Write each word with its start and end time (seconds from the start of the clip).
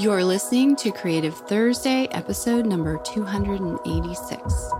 You're 0.00 0.24
listening 0.24 0.76
to 0.76 0.92
Creative 0.92 1.34
Thursday, 1.34 2.08
episode 2.12 2.64
number 2.64 2.96
286. 3.04 4.70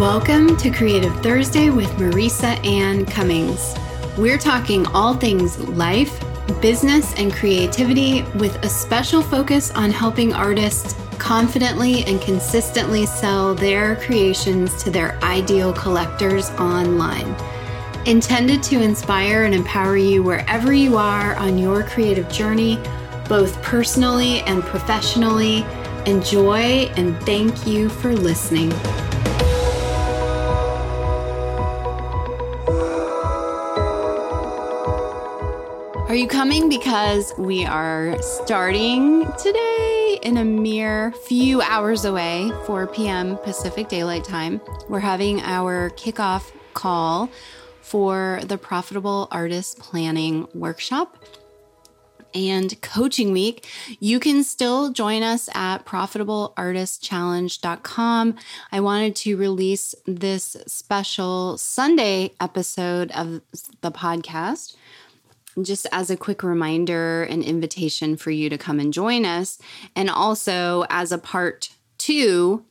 Welcome 0.00 0.56
to 0.56 0.70
Creative 0.72 1.14
Thursday 1.22 1.70
with 1.70 1.88
Marisa 1.90 2.58
Anne 2.66 3.06
Cummings. 3.06 3.76
We're 4.18 4.36
talking 4.36 4.84
all 4.88 5.14
things 5.14 5.56
life, 5.56 6.20
business, 6.60 7.14
and 7.16 7.32
creativity 7.32 8.22
with 8.34 8.56
a 8.64 8.68
special 8.68 9.22
focus 9.22 9.70
on 9.70 9.92
helping 9.92 10.32
artists 10.32 10.96
confidently 11.18 12.02
and 12.02 12.20
consistently 12.20 13.06
sell 13.06 13.54
their 13.54 13.94
creations 13.94 14.82
to 14.82 14.90
their 14.90 15.16
ideal 15.22 15.72
collectors 15.72 16.50
online. 16.58 17.36
Intended 18.06 18.62
to 18.62 18.80
inspire 18.80 19.42
and 19.46 19.52
empower 19.52 19.96
you 19.96 20.22
wherever 20.22 20.72
you 20.72 20.96
are 20.96 21.34
on 21.34 21.58
your 21.58 21.82
creative 21.82 22.28
journey, 22.28 22.78
both 23.28 23.60
personally 23.62 24.42
and 24.42 24.62
professionally. 24.62 25.66
Enjoy 26.06 26.88
and 26.96 27.20
thank 27.22 27.66
you 27.66 27.88
for 27.88 28.14
listening. 28.14 28.72
Are 36.08 36.14
you 36.14 36.28
coming? 36.28 36.68
Because 36.68 37.32
we 37.36 37.64
are 37.64 38.22
starting 38.22 39.28
today 39.36 40.20
in 40.22 40.36
a 40.36 40.44
mere 40.44 41.10
few 41.10 41.60
hours 41.60 42.04
away, 42.04 42.52
4 42.66 42.86
p.m. 42.86 43.36
Pacific 43.38 43.88
Daylight 43.88 44.22
Time. 44.22 44.60
We're 44.88 45.00
having 45.00 45.40
our 45.40 45.90
kickoff 45.90 46.52
call 46.72 47.28
for 47.86 48.40
the 48.42 48.58
Profitable 48.58 49.28
Artist 49.30 49.78
Planning 49.78 50.48
Workshop 50.54 51.16
and 52.34 52.82
Coaching 52.82 53.30
Week. 53.30 53.64
You 54.00 54.18
can 54.18 54.42
still 54.42 54.90
join 54.90 55.22
us 55.22 55.48
at 55.54 55.86
profitableartistchallenge.com. 55.86 58.34
I 58.72 58.80
wanted 58.80 59.14
to 59.16 59.36
release 59.36 59.94
this 60.04 60.56
special 60.66 61.56
Sunday 61.58 62.32
episode 62.40 63.12
of 63.12 63.40
the 63.82 63.92
podcast 63.92 64.74
just 65.62 65.86
as 65.92 66.10
a 66.10 66.16
quick 66.16 66.42
reminder 66.42 67.22
and 67.22 67.44
invitation 67.44 68.16
for 68.16 68.32
you 68.32 68.50
to 68.50 68.58
come 68.58 68.80
and 68.80 68.92
join 68.92 69.24
us. 69.24 69.60
And 69.94 70.10
also 70.10 70.86
as 70.90 71.12
a 71.12 71.18
part 71.18 71.70
two 71.98 72.64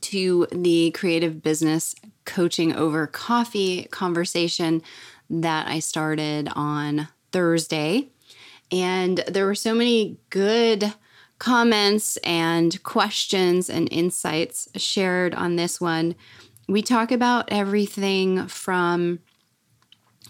to 0.00 0.46
the 0.50 0.90
creative 0.92 1.42
business 1.42 1.94
coaching 2.26 2.74
over 2.74 3.06
coffee 3.06 3.84
conversation 3.84 4.82
that 5.30 5.68
I 5.68 5.78
started 5.78 6.50
on 6.54 7.08
Thursday. 7.32 8.08
And 8.70 9.18
there 9.28 9.46
were 9.46 9.54
so 9.54 9.74
many 9.74 10.18
good 10.30 10.92
comments 11.38 12.16
and 12.18 12.82
questions 12.82 13.68
and 13.70 13.88
insights 13.92 14.68
shared 14.76 15.34
on 15.34 15.56
this 15.56 15.80
one. 15.80 16.14
We 16.68 16.82
talk 16.82 17.12
about 17.12 17.48
everything 17.48 18.48
from 18.48 19.20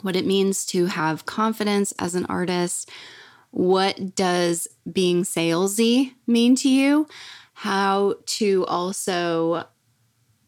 what 0.02 0.16
it 0.16 0.26
means 0.26 0.66
to 0.66 0.86
have 0.86 1.26
confidence 1.26 1.92
as 1.98 2.14
an 2.14 2.26
artist. 2.26 2.90
What 3.50 4.14
does 4.14 4.68
being 4.90 5.22
salesy 5.22 6.12
mean 6.26 6.56
to 6.56 6.68
you? 6.68 7.06
How 7.54 8.16
to 8.26 8.66
also 8.66 9.66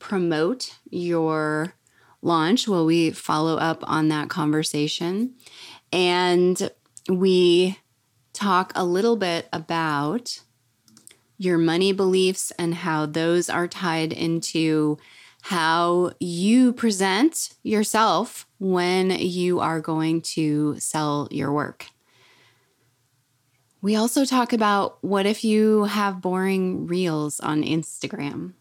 promote 0.09 0.75
your 0.91 1.75
launch. 2.23 2.67
Will 2.67 2.87
we 2.87 3.11
follow 3.11 3.57
up 3.57 3.85
on 3.87 4.09
that 4.09 4.29
conversation 4.29 5.35
and 5.93 6.71
we 7.09 7.79
talk 8.33 8.73
a 8.75 8.85
little 8.85 9.17
bit 9.17 9.49
about 9.53 10.41
your 11.37 11.59
money 11.59 11.93
beliefs 11.93 12.51
and 12.59 12.75
how 12.75 13.07
those 13.07 13.49
are 13.49 13.69
tied 13.69 14.13
into 14.13 14.99
how 15.43 16.11
you 16.19 16.73
present 16.73 17.51
yourself 17.63 18.47
when 18.59 19.11
you 19.11 19.61
are 19.61 19.81
going 19.81 20.21
to 20.21 20.79
sell 20.81 21.29
your 21.31 21.53
work. 21.53 21.87
We 23.81 23.95
also 23.95 24.25
talk 24.25 24.53
about 24.53 25.03
what 25.05 25.27
if 25.27 25.45
you 25.45 25.85
have 25.85 26.21
boring 26.21 26.89
reels 26.89 27.39
on 27.39 27.63
Instagram? 27.63 28.55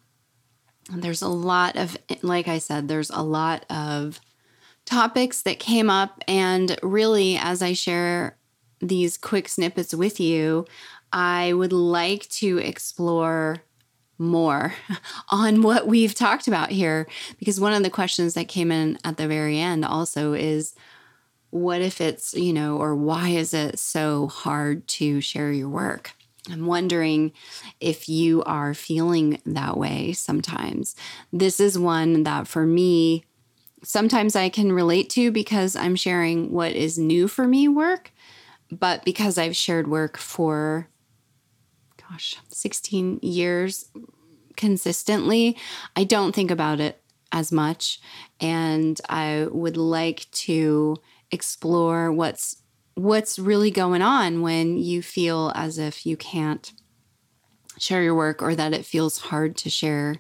There's 0.90 1.22
a 1.22 1.28
lot 1.28 1.76
of, 1.76 1.98
like 2.22 2.48
I 2.48 2.60
said, 2.60 2.88
there's 2.88 3.10
a 3.10 3.22
lot 3.22 3.66
of 3.70 4.20
topics 4.86 5.42
that 5.42 5.60
came 5.60 5.90
up. 5.90 6.24
And 6.28 6.78
really, 6.82 7.38
as 7.38 7.62
I 7.62 7.74
share 7.74 8.38
these 8.80 9.18
quick 9.18 9.50
snippets 9.50 9.94
with 9.94 10.20
you, 10.20 10.66
I 11.12 11.54
would 11.54 11.74
like 11.74 12.28
to 12.30 12.58
explore 12.58 13.64
more 14.18 14.74
on 15.30 15.62
what 15.62 15.88
we've 15.88 16.16
talked 16.16 16.48
about 16.48 16.72
here. 16.72 17.08
Because 17.38 17.60
one 17.60 17.74
of 17.74 17.84
the 17.84 17.90
questions 17.90 18.34
that 18.34 18.48
came 18.48 18.72
in 18.72 18.98
at 19.04 19.18
the 19.18 19.28
very 19.28 19.60
end 19.60 19.86
also 19.86 20.34
is 20.34 20.74
what 21.50 21.82
if 21.82 22.02
it's, 22.02 22.34
you 22.34 22.54
know, 22.54 22.78
or 22.78 22.96
why 22.96 23.30
is 23.30 23.54
it 23.54 23.80
so 23.80 24.28
hard 24.28 24.88
to 24.88 25.22
share 25.22 25.52
your 25.52 25.70
work? 25.70 26.12
I'm 26.52 26.66
wondering 26.66 27.34
if 27.80 28.08
you 28.08 28.44
are 28.44 28.74
feeling 28.74 29.42
that 29.46 29.78
way 29.78 30.14
sometimes. 30.14 30.96
This 31.32 31.60
is 31.60 31.78
one 31.78 32.24
that 32.24 32.48
for 32.48 32.66
me, 32.66 33.26
sometimes 33.84 34.36
I 34.36 34.50
can 34.50 34.72
relate 34.72 35.10
to 35.12 35.32
because 35.32 35.76
I'm 35.76 35.96
sharing 35.96 36.52
what 36.52 36.74
is 36.74 36.98
new 36.98 37.28
for 37.28 37.48
me 37.48 37.68
work, 37.68 38.12
but 38.72 39.04
because 39.04 39.38
I've 39.38 39.56
shared 39.56 39.88
work 39.88 40.18
for 40.18 40.88
gosh, 42.10 42.36
16 42.50 43.20
years 43.22 43.90
consistently, 44.56 45.58
I 45.96 46.04
don't 46.04 46.34
think 46.34 46.52
about 46.52 46.80
it 46.80 47.02
as 47.32 47.52
much. 47.52 48.00
And 48.40 49.00
I 49.10 49.48
would 49.52 49.78
like 49.78 50.30
to 50.32 50.98
explore 51.32 52.12
what's 52.12 52.62
what's 52.98 53.38
really 53.38 53.70
going 53.70 54.02
on 54.02 54.42
when 54.42 54.76
you 54.76 55.04
feel 55.04 55.52
as 55.54 55.78
if 55.78 56.04
you 56.04 56.18
can't 56.18 56.74
share 57.78 58.02
your 58.02 58.16
work 58.16 58.42
or 58.42 58.56
that 58.56 58.74
it 58.74 58.86
feels 58.86 59.20
hard 59.20 59.56
to 59.56 59.70
share 59.70 60.16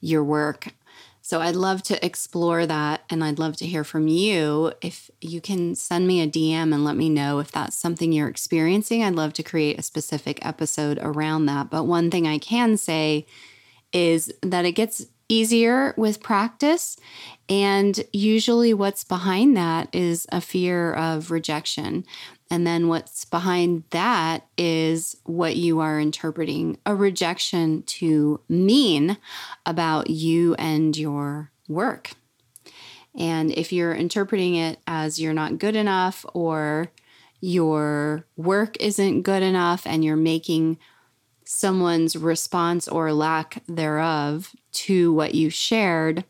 your 0.00 0.24
work. 0.24 0.72
So 1.20 1.42
I'd 1.42 1.54
love 1.54 1.82
to 1.84 2.04
explore 2.04 2.64
that 2.64 3.02
and 3.10 3.22
I'd 3.22 3.38
love 3.38 3.58
to 3.58 3.66
hear 3.66 3.84
from 3.84 4.08
you. 4.08 4.72
If 4.80 5.10
you 5.20 5.42
can 5.42 5.74
send 5.74 6.06
me 6.06 6.22
a 6.22 6.26
DM 6.26 6.72
and 6.72 6.82
let 6.82 6.96
me 6.96 7.10
know 7.10 7.40
if 7.40 7.52
that's 7.52 7.76
something 7.76 8.10
you're 8.10 8.28
experiencing, 8.28 9.04
I'd 9.04 9.14
love 9.14 9.34
to 9.34 9.42
create 9.42 9.78
a 9.78 9.82
specific 9.82 10.44
episode 10.44 10.98
around 11.02 11.44
that. 11.46 11.68
But 11.68 11.84
one 11.84 12.10
thing 12.10 12.26
I 12.26 12.38
can 12.38 12.78
say 12.78 13.26
is 13.92 14.32
that 14.42 14.64
it 14.64 14.72
gets 14.72 15.06
easier 15.28 15.94
with 15.96 16.22
practice. 16.22 16.96
And 17.48 18.02
usually, 18.12 18.72
what's 18.74 19.04
behind 19.04 19.56
that 19.56 19.94
is 19.94 20.26
a 20.32 20.40
fear 20.40 20.92
of 20.92 21.30
rejection. 21.30 22.04
And 22.50 22.66
then 22.66 22.88
what's 22.88 23.24
behind 23.24 23.84
that 23.90 24.46
is 24.56 25.16
what 25.24 25.56
you 25.56 25.80
are 25.80 25.98
interpreting 25.98 26.78
a 26.86 26.94
rejection 26.94 27.82
to 27.82 28.40
mean 28.48 29.16
about 29.66 30.10
you 30.10 30.54
and 30.54 30.96
your 30.96 31.50
work. 31.68 32.12
And 33.16 33.50
if 33.52 33.72
you're 33.72 33.94
interpreting 33.94 34.56
it 34.56 34.78
as 34.86 35.20
you're 35.20 35.32
not 35.32 35.58
good 35.58 35.76
enough 35.76 36.26
or 36.34 36.90
your 37.40 38.26
work 38.36 38.76
isn't 38.80 39.22
good 39.22 39.42
enough 39.42 39.86
and 39.86 40.04
you're 40.04 40.16
making 40.16 40.78
someone's 41.44 42.16
response 42.16 42.88
or 42.88 43.12
lack 43.12 43.62
thereof 43.68 44.54
to 44.72 45.12
what 45.12 45.34
you 45.34 45.50
shared, 45.50 46.24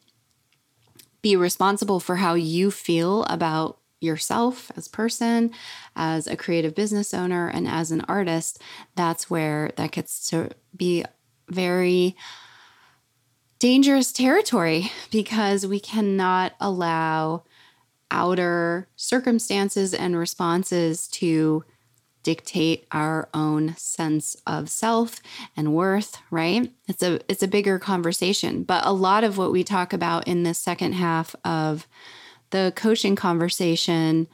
be 1.23 1.37
responsible 1.37 2.01
for 2.01 2.17
how 2.17 2.35
you 2.35 2.71
feel 2.71 3.25
about 3.25 3.79
yourself 4.01 4.71
as 4.77 4.87
person, 4.87 5.51
as 5.97 6.27
a 6.27 6.37
creative 6.37 6.75
business 6.75 7.15
owner, 7.15 7.49
and 7.49 7.67
as 7.67 7.91
an 7.91 8.03
artist, 8.03 8.61
that's 8.95 9.31
where 9.31 9.73
that 9.77 9.93
gets 9.93 10.29
to 10.29 10.51
be 10.77 11.05
very 11.49 12.15
dangerous 13.59 14.13
territory 14.13 14.93
because 15.11 15.67
we 15.67 15.81
cannot 15.81 16.53
allow 16.61 17.43
outer 18.11 18.89
circumstances 18.97 19.95
and 19.95 20.17
responses 20.17 21.09
to 21.09 21.65
dictate 22.25 22.87
our 22.91 23.29
own 23.33 23.77
sense 23.77 24.37
of 24.47 24.69
self 24.69 25.21
and 25.57 25.73
worth, 25.73 26.19
right? 26.33 26.73
It's 26.89 27.03
a 27.03 27.21
it's 27.29 27.45
a 27.45 27.49
bigger 27.49 27.79
conversation, 27.79 28.65
but 28.65 28.85
a 28.85 28.93
lot 28.93 29.23
of 29.23 29.39
what 29.39 29.53
we 29.53 29.63
talk 29.63 29.93
about 29.93 30.27
in 30.27 30.43
the 30.43 30.55
second 30.55 30.95
half 30.95 31.37
of 31.45 31.87
the 32.51 32.73
coaching 32.75 33.15
conversation 33.15 34.27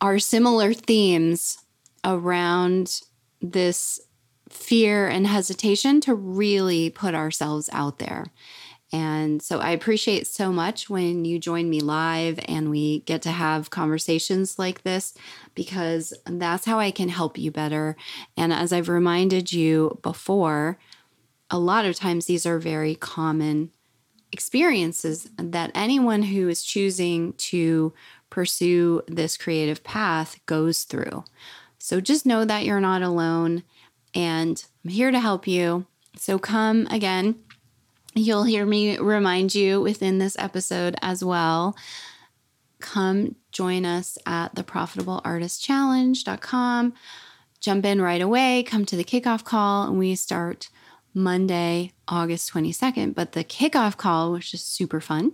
are 0.00 0.18
similar 0.18 0.72
themes 0.72 1.58
around 2.04 3.02
this 3.40 4.00
fear 4.48 5.06
and 5.06 5.26
hesitation 5.26 6.00
to 6.00 6.14
really 6.14 6.90
put 6.90 7.14
ourselves 7.14 7.68
out 7.72 7.98
there. 7.98 8.26
And 8.92 9.42
so 9.42 9.58
I 9.58 9.70
appreciate 9.70 10.26
so 10.26 10.50
much 10.50 10.88
when 10.88 11.24
you 11.24 11.38
join 11.38 11.68
me 11.68 11.80
live 11.80 12.40
and 12.46 12.70
we 12.70 13.00
get 13.00 13.20
to 13.22 13.30
have 13.30 13.70
conversations 13.70 14.58
like 14.58 14.82
this 14.82 15.14
because 15.54 16.14
that's 16.24 16.64
how 16.64 16.78
I 16.78 16.90
can 16.90 17.10
help 17.10 17.36
you 17.36 17.50
better. 17.50 17.96
And 18.36 18.52
as 18.52 18.72
I've 18.72 18.88
reminded 18.88 19.52
you 19.52 19.98
before, 20.02 20.78
a 21.50 21.58
lot 21.58 21.84
of 21.84 21.96
times 21.96 22.26
these 22.26 22.46
are 22.46 22.58
very 22.58 22.94
common 22.94 23.70
experiences 24.32 25.28
that 25.38 25.70
anyone 25.74 26.22
who 26.22 26.48
is 26.48 26.62
choosing 26.62 27.32
to 27.34 27.92
pursue 28.30 29.02
this 29.06 29.36
creative 29.36 29.82
path 29.84 30.40
goes 30.46 30.84
through. 30.84 31.24
So 31.78 32.00
just 32.00 32.26
know 32.26 32.44
that 32.44 32.64
you're 32.64 32.80
not 32.80 33.02
alone 33.02 33.64
and 34.14 34.62
I'm 34.84 34.90
here 34.90 35.10
to 35.10 35.20
help 35.20 35.46
you. 35.46 35.86
So 36.16 36.38
come 36.38 36.86
again. 36.90 37.36
You'll 38.14 38.44
hear 38.44 38.64
me 38.66 38.98
remind 38.98 39.54
you 39.54 39.80
within 39.80 40.18
this 40.18 40.36
episode 40.38 40.96
as 41.02 41.24
well. 41.24 41.76
Come 42.80 43.36
join 43.52 43.84
us 43.84 44.18
at 44.26 44.54
the 44.54 44.64
profitableartistchallenge.com. 44.64 46.94
Jump 47.60 47.84
in 47.84 48.00
right 48.00 48.20
away, 48.20 48.62
come 48.62 48.84
to 48.86 48.96
the 48.96 49.04
kickoff 49.04 49.44
call, 49.44 49.88
and 49.88 49.98
we 49.98 50.14
start 50.14 50.68
Monday, 51.12 51.92
August 52.06 52.52
22nd. 52.52 53.14
But 53.14 53.32
the 53.32 53.42
kickoff 53.42 53.96
call, 53.96 54.30
which 54.32 54.54
is 54.54 54.62
super 54.62 55.00
fun, 55.00 55.32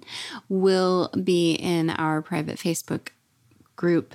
will 0.49 1.11
be 1.23 1.53
in 1.53 1.91
our 1.91 2.23
private 2.23 2.57
Facebook 2.57 3.09
group 3.77 4.15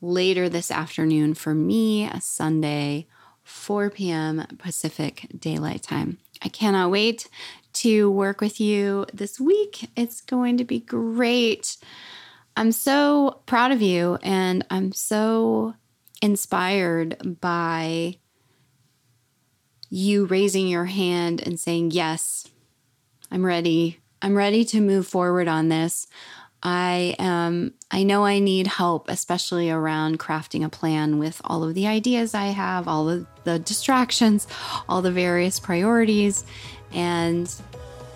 later 0.00 0.48
this 0.48 0.70
afternoon 0.70 1.34
for 1.34 1.54
me, 1.54 2.08
Sunday, 2.20 3.08
4 3.42 3.90
p.m. 3.90 4.46
Pacific 4.58 5.26
Daylight 5.36 5.82
Time. 5.82 6.18
I 6.42 6.48
cannot 6.48 6.90
wait 6.90 7.28
to 7.74 8.10
work 8.10 8.40
with 8.40 8.60
you 8.60 9.06
this 9.12 9.40
week. 9.40 9.88
It's 9.96 10.20
going 10.20 10.58
to 10.58 10.64
be 10.64 10.80
great. 10.80 11.76
I'm 12.56 12.72
so 12.72 13.40
proud 13.46 13.72
of 13.72 13.80
you 13.80 14.18
and 14.22 14.64
I'm 14.70 14.92
so 14.92 15.74
inspired 16.20 17.40
by 17.40 18.16
you 19.88 20.24
raising 20.26 20.68
your 20.68 20.86
hand 20.86 21.42
and 21.44 21.58
saying, 21.58 21.90
Yes, 21.90 22.48
I'm 23.30 23.44
ready. 23.44 23.98
I'm 24.20 24.36
ready 24.36 24.64
to 24.66 24.80
move 24.80 25.06
forward 25.06 25.48
on 25.48 25.68
this. 25.68 26.06
I 26.62 27.16
am 27.18 27.74
I 27.90 28.04
know 28.04 28.24
I 28.24 28.38
need 28.38 28.68
help 28.68 29.08
especially 29.08 29.68
around 29.70 30.20
crafting 30.20 30.64
a 30.64 30.68
plan 30.68 31.18
with 31.18 31.40
all 31.44 31.64
of 31.64 31.74
the 31.74 31.88
ideas 31.88 32.34
I 32.34 32.46
have, 32.46 32.86
all 32.86 33.10
of 33.10 33.26
the 33.42 33.58
distractions, 33.58 34.46
all 34.88 35.02
the 35.02 35.10
various 35.10 35.58
priorities 35.58 36.44
and 36.94 37.52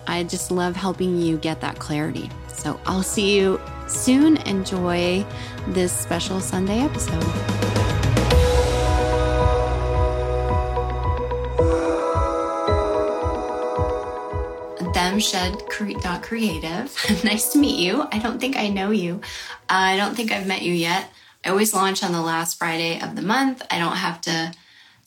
I 0.07 0.23
just 0.23 0.51
love 0.51 0.75
helping 0.75 1.21
you 1.21 1.37
get 1.37 1.61
that 1.61 1.79
clarity. 1.79 2.29
So 2.47 2.79
I'll 2.85 3.03
see 3.03 3.37
you 3.37 3.59
soon. 3.87 4.37
Enjoy 4.37 5.25
this 5.67 5.91
special 5.91 6.39
Sunday 6.39 6.79
episode. 6.79 7.23
Creative. 16.27 17.23
nice 17.23 17.53
to 17.53 17.57
meet 17.57 17.79
you. 17.79 18.05
I 18.11 18.19
don't 18.19 18.37
think 18.37 18.57
I 18.57 18.67
know 18.67 18.91
you. 18.91 19.21
I 19.69 19.95
don't 19.95 20.13
think 20.13 20.31
I've 20.33 20.45
met 20.45 20.61
you 20.61 20.73
yet. 20.73 21.09
I 21.45 21.49
always 21.49 21.73
launch 21.73 22.03
on 22.03 22.11
the 22.11 22.21
last 22.21 22.59
Friday 22.59 22.99
of 22.99 23.15
the 23.15 23.21
month. 23.21 23.65
I 23.71 23.79
don't 23.79 23.95
have 23.95 24.19
to 24.21 24.51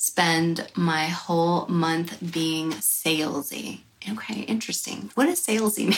spend 0.00 0.66
my 0.74 1.08
whole 1.08 1.66
month 1.66 2.32
being 2.32 2.70
salesy. 2.70 3.80
Okay, 4.10 4.40
interesting. 4.40 5.10
What 5.14 5.26
does 5.26 5.46
salesy 5.46 5.88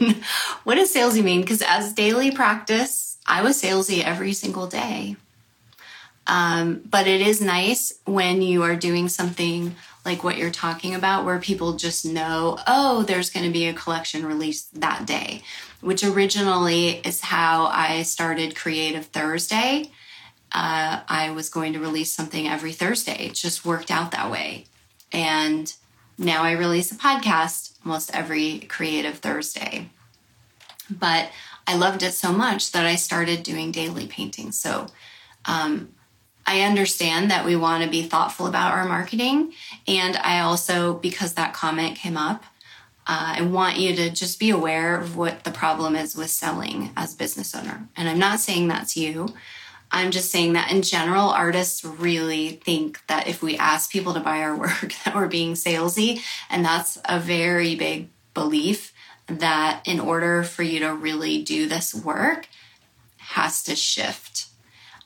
mean? 0.00 0.22
what 0.62 0.76
does 0.76 0.94
salesy 0.94 1.24
mean? 1.24 1.40
Because 1.40 1.60
as 1.66 1.92
daily 1.92 2.30
practice, 2.30 3.18
I 3.26 3.42
was 3.42 3.60
salesy 3.60 4.00
every 4.00 4.32
single 4.32 4.68
day. 4.68 5.16
Um, 6.28 6.82
but 6.88 7.08
it 7.08 7.20
is 7.20 7.40
nice 7.40 7.92
when 8.04 8.42
you 8.42 8.62
are 8.62 8.76
doing 8.76 9.08
something 9.08 9.74
like 10.04 10.22
what 10.22 10.36
you're 10.36 10.50
talking 10.52 10.94
about, 10.94 11.24
where 11.24 11.40
people 11.40 11.72
just 11.72 12.06
know, 12.06 12.60
oh, 12.68 13.02
there's 13.02 13.28
going 13.28 13.44
to 13.44 13.52
be 13.52 13.66
a 13.66 13.74
collection 13.74 14.24
release 14.24 14.66
that 14.66 15.04
day, 15.04 15.42
which 15.80 16.04
originally 16.04 17.00
is 17.04 17.22
how 17.22 17.66
I 17.66 18.02
started 18.02 18.54
Creative 18.54 19.04
Thursday. 19.04 19.90
Uh, 20.52 21.00
I 21.08 21.30
was 21.30 21.48
going 21.48 21.72
to 21.74 21.80
release 21.80 22.12
something 22.12 22.48
every 22.48 22.72
Thursday. 22.72 23.26
It 23.26 23.34
just 23.34 23.64
worked 23.64 23.90
out 23.90 24.12
that 24.12 24.30
way. 24.30 24.64
And 25.12 25.72
now 26.16 26.42
I 26.42 26.52
release 26.52 26.90
a 26.90 26.96
podcast 26.96 27.74
almost 27.84 28.14
every 28.14 28.60
Creative 28.60 29.16
Thursday. 29.16 29.90
But 30.90 31.30
I 31.66 31.76
loved 31.76 32.02
it 32.02 32.12
so 32.12 32.32
much 32.32 32.72
that 32.72 32.86
I 32.86 32.94
started 32.94 33.42
doing 33.42 33.72
daily 33.72 34.06
painting. 34.06 34.52
So 34.52 34.86
um, 35.44 35.90
I 36.46 36.62
understand 36.62 37.30
that 37.30 37.44
we 37.44 37.56
want 37.56 37.84
to 37.84 37.90
be 37.90 38.02
thoughtful 38.02 38.46
about 38.46 38.72
our 38.72 38.86
marketing. 38.86 39.52
And 39.86 40.16
I 40.16 40.40
also, 40.40 40.94
because 40.94 41.34
that 41.34 41.52
comment 41.52 41.98
came 41.98 42.16
up, 42.16 42.42
uh, 43.06 43.36
I 43.36 43.42
want 43.42 43.78
you 43.78 43.94
to 43.96 44.10
just 44.10 44.38
be 44.38 44.50
aware 44.50 44.98
of 44.98 45.16
what 45.16 45.44
the 45.44 45.50
problem 45.50 45.94
is 45.94 46.16
with 46.16 46.30
selling 46.30 46.90
as 46.96 47.14
a 47.14 47.18
business 47.18 47.54
owner. 47.54 47.88
And 47.96 48.08
I'm 48.08 48.18
not 48.18 48.40
saying 48.40 48.68
that's 48.68 48.96
you. 48.96 49.34
I'm 49.90 50.10
just 50.10 50.30
saying 50.30 50.52
that 50.52 50.70
in 50.70 50.82
general, 50.82 51.28
artists 51.28 51.84
really 51.84 52.50
think 52.50 53.06
that 53.06 53.26
if 53.26 53.42
we 53.42 53.56
ask 53.56 53.90
people 53.90 54.14
to 54.14 54.20
buy 54.20 54.42
our 54.42 54.56
work, 54.58 54.94
that 55.04 55.14
we're 55.14 55.28
being 55.28 55.54
salesy. 55.54 56.22
And 56.50 56.64
that's 56.64 56.98
a 57.04 57.18
very 57.18 57.74
big 57.74 58.08
belief 58.34 58.92
that 59.26 59.82
in 59.86 60.00
order 60.00 60.42
for 60.42 60.62
you 60.62 60.80
to 60.80 60.94
really 60.94 61.42
do 61.42 61.68
this 61.68 61.94
work, 61.94 62.48
has 63.18 63.62
to 63.64 63.76
shift 63.76 64.48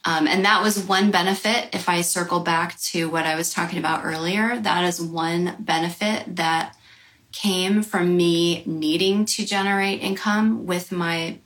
um, 0.04 0.26
and 0.26 0.44
that 0.44 0.62
was 0.62 0.82
one 0.82 1.10
benefit. 1.10 1.68
If 1.72 1.88
I 1.88 2.00
circle 2.00 2.40
back 2.40 2.78
to 2.80 3.08
what 3.08 3.24
I 3.24 3.36
was 3.36 3.52
talking 3.52 3.78
about 3.78 4.04
earlier, 4.04 4.58
that 4.58 4.84
is 4.84 5.00
one 5.00 5.56
benefit 5.60 6.36
that 6.36 6.76
came 7.30 7.82
from 7.82 8.16
me 8.16 8.62
needing 8.66 9.24
to 9.24 9.46
generate 9.46 10.02
income 10.02 10.66
with 10.66 10.90
my 10.90 11.38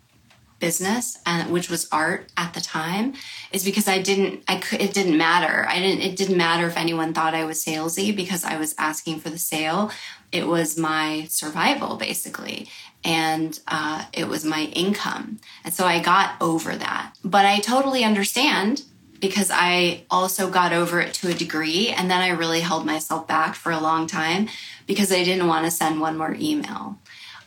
business 0.58 1.18
and 1.26 1.52
which 1.52 1.68
was 1.68 1.88
art 1.92 2.32
at 2.36 2.54
the 2.54 2.60
time 2.60 3.12
is 3.52 3.64
because 3.64 3.86
I 3.88 4.00
didn't 4.00 4.42
I 4.48 4.56
could 4.56 4.80
it 4.80 4.94
didn't 4.94 5.18
matter. 5.18 5.66
I 5.68 5.78
didn't 5.78 6.02
it 6.02 6.16
didn't 6.16 6.36
matter 6.36 6.66
if 6.66 6.76
anyone 6.76 7.12
thought 7.12 7.34
I 7.34 7.44
was 7.44 7.64
salesy 7.64 8.14
because 8.14 8.44
I 8.44 8.56
was 8.56 8.74
asking 8.78 9.20
for 9.20 9.30
the 9.30 9.38
sale. 9.38 9.90
It 10.32 10.46
was 10.46 10.78
my 10.78 11.26
survival 11.28 11.96
basically 11.96 12.68
and 13.04 13.58
uh, 13.68 14.04
it 14.12 14.26
was 14.26 14.44
my 14.44 14.62
income. 14.72 15.38
And 15.64 15.72
so 15.72 15.86
I 15.86 16.00
got 16.00 16.34
over 16.40 16.74
that. 16.74 17.14
But 17.24 17.46
I 17.46 17.60
totally 17.60 18.02
understand 18.02 18.82
because 19.20 19.50
I 19.52 20.04
also 20.10 20.50
got 20.50 20.72
over 20.72 21.00
it 21.00 21.14
to 21.14 21.28
a 21.28 21.34
degree. 21.34 21.88
And 21.88 22.10
then 22.10 22.20
I 22.20 22.28
really 22.28 22.60
held 22.60 22.84
myself 22.84 23.26
back 23.26 23.54
for 23.54 23.70
a 23.72 23.80
long 23.80 24.06
time 24.06 24.48
because 24.86 25.12
I 25.12 25.22
didn't 25.24 25.46
want 25.46 25.64
to 25.64 25.70
send 25.70 26.00
one 26.00 26.18
more 26.18 26.36
email. 26.38 26.98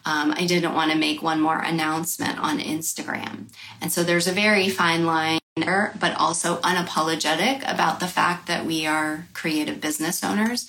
Um, 0.09 0.33
I 0.35 0.47
didn't 0.47 0.73
want 0.73 0.91
to 0.91 0.97
make 0.97 1.21
one 1.21 1.39
more 1.39 1.59
announcement 1.59 2.39
on 2.39 2.57
Instagram. 2.57 3.51
And 3.79 3.91
so 3.91 4.03
there's 4.03 4.27
a 4.27 4.31
very 4.31 4.67
fine 4.67 5.05
line 5.05 5.37
there, 5.55 5.93
but 5.99 6.17
also 6.17 6.59
unapologetic 6.61 7.61
about 7.71 7.99
the 7.99 8.07
fact 8.07 8.47
that 8.47 8.65
we 8.65 8.87
are 8.87 9.27
creative 9.35 9.79
business 9.79 10.23
owners. 10.23 10.67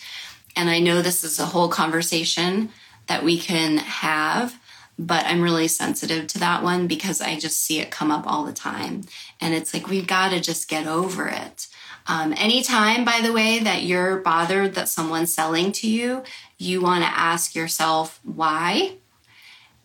And 0.54 0.68
I 0.68 0.78
know 0.78 1.00
this 1.00 1.25
is 1.25 1.38
a 1.38 1.47
whole 1.47 1.68
conversation 1.68 2.68
that 3.06 3.25
we 3.25 3.38
can 3.38 3.78
have 3.78 4.61
but 4.99 5.25
I'm 5.25 5.40
really 5.40 5.66
sensitive 5.66 6.26
to 6.26 6.38
that 6.40 6.62
one 6.62 6.87
because 6.87 7.23
I 7.23 7.38
just 7.38 7.59
see 7.62 7.80
it 7.80 7.90
come 7.90 8.11
up 8.11 8.26
all 8.26 8.44
the 8.44 8.52
time. 8.52 9.04
And 9.40 9.54
it's 9.54 9.73
like, 9.73 9.88
we've 9.88 10.06
got 10.06 10.28
to 10.28 10.40
just 10.40 10.68
get 10.68 10.87
over 10.87 11.26
it. 11.26 11.68
Um, 12.06 12.35
anytime, 12.37 13.06
by 13.06 13.23
the 13.23 13.32
way, 13.32 13.61
that 13.61 13.82
you're 13.82 14.18
bothered 14.18 14.75
that 14.75 14.90
someone's 14.90 15.32
selling 15.32 15.73
to 15.73 15.88
you, 15.88 16.23
you 16.59 16.82
want 16.82 17.02
to 17.02 17.09
ask 17.09 17.54
yourself 17.54 18.20
why. 18.25 18.97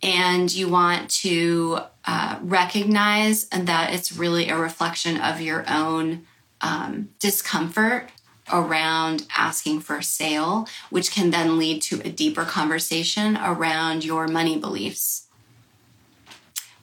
And 0.06 0.54
you 0.54 0.68
want 0.68 1.10
to 1.22 1.80
uh, 2.04 2.38
recognize 2.40 3.48
that 3.48 3.92
it's 3.92 4.12
really 4.12 4.48
a 4.48 4.56
reflection 4.56 5.20
of 5.20 5.40
your 5.40 5.64
own 5.68 6.24
um, 6.60 7.08
discomfort 7.18 8.10
around 8.52 9.26
asking 9.36 9.80
for 9.80 9.96
a 9.96 10.04
sale, 10.04 10.68
which 10.90 11.10
can 11.10 11.30
then 11.30 11.58
lead 11.58 11.82
to 11.82 12.00
a 12.04 12.08
deeper 12.08 12.44
conversation 12.44 13.36
around 13.36 14.04
your 14.04 14.28
money 14.28 14.56
beliefs. 14.56 15.26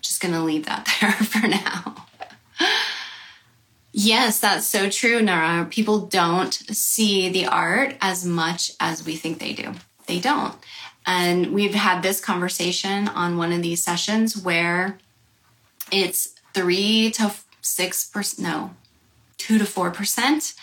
Just 0.01 0.22
going 0.22 0.34
to 0.34 0.42
leave 0.42 0.65
that 0.65 0.94
there 1.01 1.12
for 1.13 1.48
now. 1.48 2.08
yes, 3.94 4.42
that's 4.42 4.68
so 4.68 4.89
true, 4.89 5.22
Nara. 5.22 5.65
People 5.70 6.08
don't 6.08 6.53
see 6.53 7.30
the 7.30 7.46
art 7.46 7.96
as 8.01 8.25
much 8.25 8.74
as 8.82 9.06
we 9.06 9.15
think 9.15 9.39
they 9.39 9.53
do. 9.53 9.74
They 10.08 10.20
don't. 10.20 10.56
And 11.05 11.53
we've 11.53 11.74
had 11.75 12.01
this 12.01 12.19
conversation 12.22 13.07
on 13.10 13.38
one 13.38 13.51
of 13.51 13.62
these 13.62 13.83
sessions 13.83 14.38
where 14.38 14.98
it's 15.91 16.36
three 16.53 17.12
to 17.12 17.33
six 17.62 18.05
percent, 18.10 18.48
no, 18.48 18.72
two 19.38 19.57
to 19.57 19.65
four 19.65 19.91
percent 19.91 20.53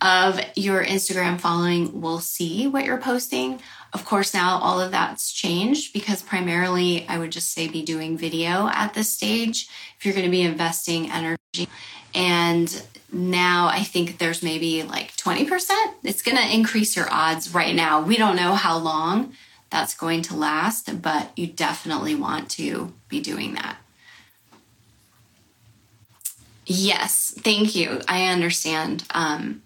of 0.00 0.40
your 0.56 0.84
Instagram 0.84 1.40
following 1.40 2.00
will 2.00 2.18
see 2.18 2.66
what 2.66 2.84
you're 2.84 2.98
posting. 2.98 3.60
Of 3.92 4.04
course, 4.04 4.34
now 4.34 4.58
all 4.58 4.80
of 4.80 4.90
that's 4.90 5.32
changed 5.32 5.92
because 5.92 6.22
primarily 6.22 7.06
I 7.08 7.18
would 7.18 7.30
just 7.30 7.52
say 7.52 7.68
be 7.68 7.82
doing 7.82 8.16
video 8.16 8.68
at 8.68 8.94
this 8.94 9.08
stage 9.08 9.68
if 9.98 10.04
you're 10.04 10.14
going 10.14 10.26
to 10.26 10.30
be 10.30 10.42
investing 10.42 11.10
energy. 11.10 11.68
And 12.14 12.82
now 13.12 13.68
I 13.68 13.84
think 13.84 14.18
there's 14.18 14.42
maybe 14.42 14.82
like 14.82 15.14
20%. 15.16 15.70
It's 16.02 16.22
going 16.22 16.36
to 16.36 16.54
increase 16.54 16.96
your 16.96 17.06
odds 17.10 17.54
right 17.54 17.74
now. 17.74 18.02
We 18.02 18.16
don't 18.16 18.36
know 18.36 18.54
how 18.54 18.78
long 18.78 19.34
that's 19.72 19.94
going 19.94 20.22
to 20.22 20.36
last, 20.36 21.02
but 21.02 21.30
you 21.36 21.46
definitely 21.46 22.14
want 22.14 22.50
to 22.50 22.92
be 23.08 23.20
doing 23.20 23.54
that. 23.54 23.78
Yes, 26.66 27.34
thank 27.38 27.74
you. 27.74 28.00
I 28.06 28.26
understand. 28.26 29.04
Um, 29.10 29.62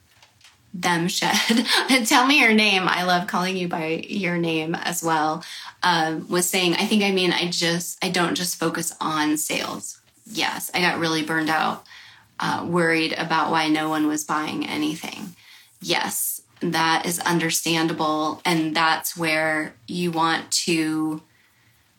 them 0.72 1.08
shed. 1.08 1.66
Tell 2.06 2.26
me 2.26 2.40
your 2.40 2.52
name. 2.52 2.84
I 2.86 3.04
love 3.04 3.26
calling 3.26 3.56
you 3.56 3.68
by 3.68 4.04
your 4.08 4.36
name 4.36 4.74
as 4.74 5.02
well. 5.02 5.42
Um, 5.82 6.28
was 6.28 6.48
saying, 6.48 6.74
I 6.74 6.86
think 6.86 7.02
I 7.02 7.12
mean, 7.12 7.32
I 7.32 7.50
just, 7.50 8.02
I 8.04 8.08
don't 8.10 8.34
just 8.34 8.58
focus 8.58 8.94
on 9.00 9.36
sales. 9.36 10.00
Yes, 10.26 10.70
I 10.74 10.80
got 10.80 10.98
really 10.98 11.22
burned 11.22 11.50
out, 11.50 11.84
uh, 12.40 12.66
worried 12.68 13.12
about 13.14 13.50
why 13.50 13.68
no 13.68 13.88
one 13.88 14.06
was 14.06 14.24
buying 14.24 14.66
anything. 14.66 15.34
Yes, 15.80 16.35
that 16.60 17.06
is 17.06 17.18
understandable. 17.20 18.40
And 18.44 18.74
that's 18.74 19.16
where 19.16 19.74
you 19.86 20.10
want 20.10 20.50
to 20.52 21.22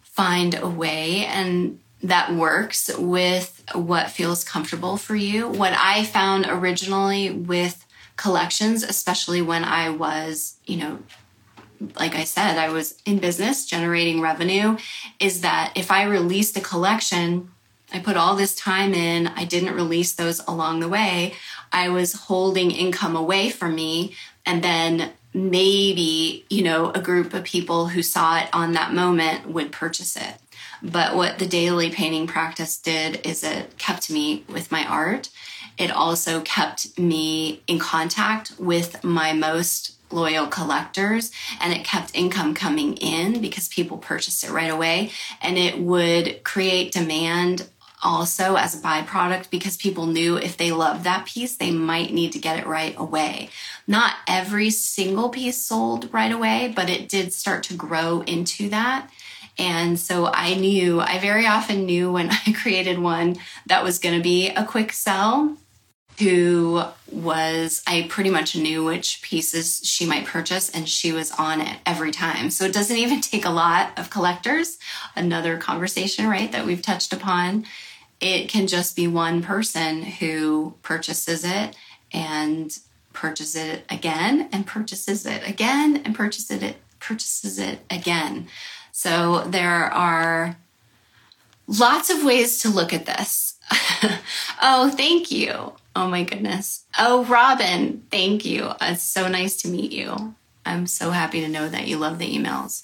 find 0.02 0.56
a 0.56 0.68
way 0.68 1.26
and 1.26 1.80
that 2.04 2.34
works 2.34 2.90
with 2.98 3.64
what 3.74 4.10
feels 4.10 4.44
comfortable 4.44 4.98
for 4.98 5.16
you. 5.16 5.48
What 5.48 5.74
I 5.74 6.04
found 6.04 6.46
originally 6.48 7.32
with 7.32 7.86
collections, 8.18 8.84
especially 8.84 9.42
when 9.42 9.64
I 9.64 9.90
was, 9.90 10.58
you 10.66 10.78
know, 10.78 11.00
like 12.00 12.16
I 12.16 12.24
said, 12.24 12.58
I 12.58 12.70
was 12.70 13.00
in 13.06 13.20
business 13.20 13.66
generating 13.66 14.22
revenue, 14.22 14.78
is 15.20 15.42
that 15.42 15.74
if 15.76 15.92
I 15.92 16.04
released 16.04 16.58
a 16.58 16.62
collection, 16.62 17.52
I 17.94 18.00
put 18.00 18.18
all 18.18 18.36
this 18.36 18.56
time 18.56 18.94
in, 18.94 19.28
I 19.28 19.46
didn't 19.46 19.76
release 19.76 20.14
those 20.14 20.40
along 20.48 20.80
the 20.80 20.90
way, 20.90 21.34
I 21.72 21.90
was 21.90 22.14
holding 22.14 22.72
income 22.72 23.16
away 23.16 23.50
from 23.50 23.76
me. 23.76 24.16
And 24.48 24.63
then 24.63 25.12
maybe, 25.34 26.46
you 26.50 26.63
know, 26.63 26.89
a 26.92 27.01
group 27.01 27.34
of 27.34 27.44
people 27.44 27.89
who 27.89 28.01
saw 28.01 28.39
it 28.39 28.50
on 28.54 28.72
that 28.72 28.94
moment 28.94 29.48
would 29.48 29.72
purchase 29.72 30.16
it. 30.16 30.36
But 30.82 31.16
what 31.16 31.38
the 31.38 31.46
daily 31.46 31.89
painting 31.89 32.27
practice 32.27 32.77
did 32.77 33.25
is 33.25 33.44
it 33.44 33.77
kept 33.77 34.10
me 34.10 34.46
with 34.48 34.72
my 34.72 34.86
art. 34.86 35.30
It 35.77 35.92
also 35.92 36.42
kept 36.42 36.98
me 36.98 37.62
in 37.68 37.77
contact 37.77 38.54
with 38.58 39.04
my 39.04 39.34
most 39.34 39.94
loyal 40.10 40.48
collectors 40.48 41.32
and 41.60 41.74
it 41.74 41.84
kept 41.84 42.16
income 42.16 42.54
coming 42.54 42.96
in 42.96 43.42
because 43.42 43.68
people 43.68 43.98
purchased 43.98 44.44
it 44.44 44.51
right 44.51 44.72
away 44.72 45.12
and 45.42 45.58
it 45.58 45.77
would 45.80 46.42
create 46.46 46.94
demand 46.94 47.68
also 48.04 48.56
as 48.56 48.75
a 48.75 48.82
byproduct 48.82 49.50
because 49.50 49.77
people 49.77 50.06
knew 50.06 50.38
if 50.38 50.58
they 50.58 50.72
loved 50.72 51.04
that 51.04 51.25
piece, 51.25 51.56
they 51.56 51.72
might 51.72 52.13
need 52.13 52.32
to 52.34 52.39
get 52.39 52.60
it 52.60 52.68
right 52.68 52.96
away. 52.98 53.50
Not 53.88 54.16
every 54.27 54.70
single 54.70 55.30
piece 55.30 55.58
sold 55.58 56.13
right 56.13 56.32
away, 56.32 56.72
but 56.75 56.89
it 56.89 57.10
did 57.10 57.34
start 57.34 57.63
to 57.63 57.74
grow 57.74 58.22
into 58.22 58.70
that. 58.70 59.10
And 59.58 60.00
so 60.00 60.27
I 60.27 60.54
knew, 60.54 61.01
I 61.01 61.18
very 61.18 61.48
often 61.48 61.86
knew 61.86 62.12
when 62.12 62.30
I 62.48 62.54
created 62.54 63.00
one 63.00 63.38
that 63.66 63.84
was 63.84 64.00
going 64.00 64.16
to 64.16 64.24
be 64.24 64.50
a 64.50 64.63
quick 64.63 64.94
sell 64.94 65.58
who 66.20 66.84
was, 67.12 67.84
I 67.86 68.08
pretty 68.10 68.32
much 68.32 68.56
knew 68.56 68.84
which 68.84 69.22
pieces 69.22 69.82
she 69.84 70.06
might 70.06 70.25
purchase 70.25 70.70
and 70.70 70.89
she 70.89 71.12
was 71.12 71.32
on 71.32 71.62
it 71.62 71.77
every 71.86 72.12
time. 72.12 72.50
So 72.50 72.66
it 72.66 72.74
doesn't 72.74 72.98
even 72.98 73.22
take 73.22 73.46
a 73.46 73.51
lot 73.51 73.98
of 73.98 74.10
collectors. 74.10 74.77
Another 75.16 75.58
conversation, 75.58 76.27
right, 76.27 76.51
that 76.51 76.66
we've 76.66 76.82
touched 76.82 77.13
upon. 77.13 77.66
It 78.19 78.50
can 78.50 78.67
just 78.67 78.95
be 78.95 79.07
one 79.07 79.43
person 79.43 80.01
who 80.03 80.75
purchases 80.81 81.43
it 81.43 81.75
and 82.12 82.77
purchases 83.13 83.55
it 83.55 83.83
again 83.89 84.50
and 84.51 84.65
purchases 84.65 85.25
it 85.25 85.47
again 85.47 86.01
and 86.03 86.15
purchases 86.15 86.62
it 86.62 86.77
purchases 87.00 87.59
it 87.59 87.79
again. 87.89 88.47
So 88.91 89.43
there 89.45 89.86
are 89.86 90.57
lots 91.67 92.09
of 92.09 92.24
ways 92.24 92.59
to 92.62 92.69
look 92.69 92.93
at 92.93 93.05
this. 93.05 93.55
oh, 94.62 94.89
thank 94.89 95.31
you. 95.31 95.74
Oh 95.95 96.07
my 96.07 96.24
goodness. 96.24 96.86
Oh, 96.97 97.25
Robin, 97.25 98.03
thank 98.12 98.45
you. 98.45 98.65
Uh, 98.65 98.77
it's 98.91 99.03
so 99.03 99.27
nice 99.27 99.57
to 99.57 99.67
meet 99.67 99.91
you. 99.91 100.36
I'm 100.65 100.88
so 100.88 101.12
happy 101.12 101.41
to 101.41 101.47
know 101.47 101.69
that 101.69 101.88
you 101.88 101.97
love 101.97 102.19
the 102.19 102.36
emails. 102.36 102.83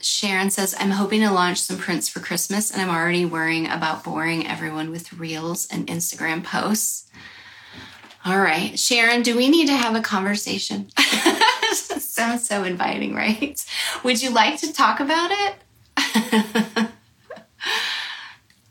Sharon 0.00 0.50
says, 0.50 0.74
I'm 0.78 0.90
hoping 0.90 1.20
to 1.20 1.30
launch 1.30 1.60
some 1.60 1.78
prints 1.78 2.08
for 2.08 2.20
Christmas 2.20 2.70
and 2.70 2.80
I'm 2.80 2.94
already 2.94 3.24
worrying 3.24 3.66
about 3.66 4.04
boring 4.04 4.46
everyone 4.46 4.90
with 4.90 5.12
reels 5.12 5.66
and 5.70 5.86
Instagram 5.88 6.44
posts. 6.44 7.10
All 8.24 8.38
right, 8.38 8.78
Sharon, 8.78 9.22
do 9.22 9.36
we 9.36 9.48
need 9.48 9.66
to 9.66 9.76
have 9.76 9.96
a 9.96 10.00
conversation? 10.00 10.90
Sounds 11.72 12.46
so 12.46 12.64
inviting, 12.64 13.14
right? 13.14 13.64
Would 14.04 14.22
you 14.22 14.30
like 14.30 14.60
to 14.60 14.72
talk 14.72 15.00
about 15.00 15.30
it? 15.32 16.88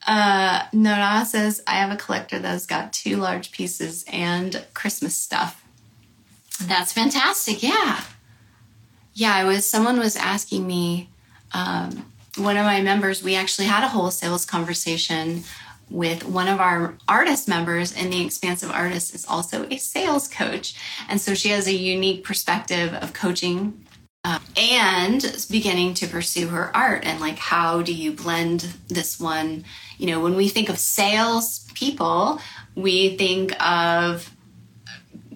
Uh, 0.08 0.64
Nora 0.72 1.26
says, 1.26 1.62
I 1.68 1.74
have 1.74 1.92
a 1.92 1.98
collector 1.98 2.40
that's 2.40 2.66
got 2.66 2.94
two 2.94 3.18
large 3.18 3.52
pieces 3.52 4.06
and 4.08 4.66
Christmas 4.74 5.16
stuff. 5.16 5.66
That's 6.62 6.94
fantastic. 6.94 7.62
Yeah. 7.62 8.02
Yeah, 9.14 9.36
I 9.36 9.44
was, 9.44 9.66
someone 9.66 10.00
was 10.00 10.16
asking 10.16 10.66
me, 10.66 11.10
um, 11.54 12.12
one 12.36 12.58
of 12.58 12.66
my 12.66 12.82
members, 12.82 13.24
we 13.24 13.36
actually 13.36 13.68
had 13.68 13.84
a 13.84 13.88
whole 13.88 14.12
sales 14.12 14.46
conversation 14.46 15.44
with 15.90 16.26
one 16.26 16.48
of 16.48 16.60
our 16.60 16.96
artist 17.08 17.48
members, 17.48 17.96
and 17.96 18.12
the 18.12 18.26
expansive 18.26 18.70
artist 18.70 19.16
is 19.16 19.26
also 19.26 19.66
a 19.70 19.78
sales 19.78 20.28
coach. 20.28 20.76
And 21.08 21.20
so 21.20 21.34
she 21.34 21.50
has 21.50 21.68
a 21.68 21.74
unique 21.74 22.24
perspective 22.24 22.94
of 22.94 23.14
coaching 23.14 23.86
uh, 24.28 24.40
and 24.58 25.46
beginning 25.50 25.94
to 25.94 26.06
pursue 26.06 26.48
her 26.48 26.76
art 26.76 27.06
and 27.06 27.22
like 27.22 27.38
how 27.38 27.82
do 27.82 27.94
you 27.94 28.12
blend 28.12 28.68
this 28.90 29.18
one? 29.18 29.64
You 29.98 30.08
know 30.08 30.20
when 30.20 30.36
we 30.36 30.50
think 30.50 30.68
of 30.68 30.78
sales 30.78 31.66
people 31.74 32.42
we 32.76 33.16
think 33.16 33.54
of 33.64 34.30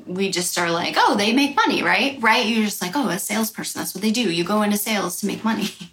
we 0.06 0.30
just 0.30 0.58
are 0.58 0.70
like 0.70 0.96
oh 0.98 1.16
they 1.16 1.32
make 1.32 1.56
money 1.56 1.84
right? 1.84 2.22
Right? 2.22 2.46
You're 2.46 2.66
just 2.66 2.82
like 2.82 2.92
oh 2.96 3.08
a 3.08 3.18
salesperson 3.18 3.80
that's 3.80 3.96
what 3.96 4.02
they 4.02 4.12
do. 4.12 4.30
You 4.30 4.44
go 4.44 4.62
into 4.62 4.78
sales 4.78 5.22
to 5.22 5.26
make 5.26 5.46
money 5.46 5.70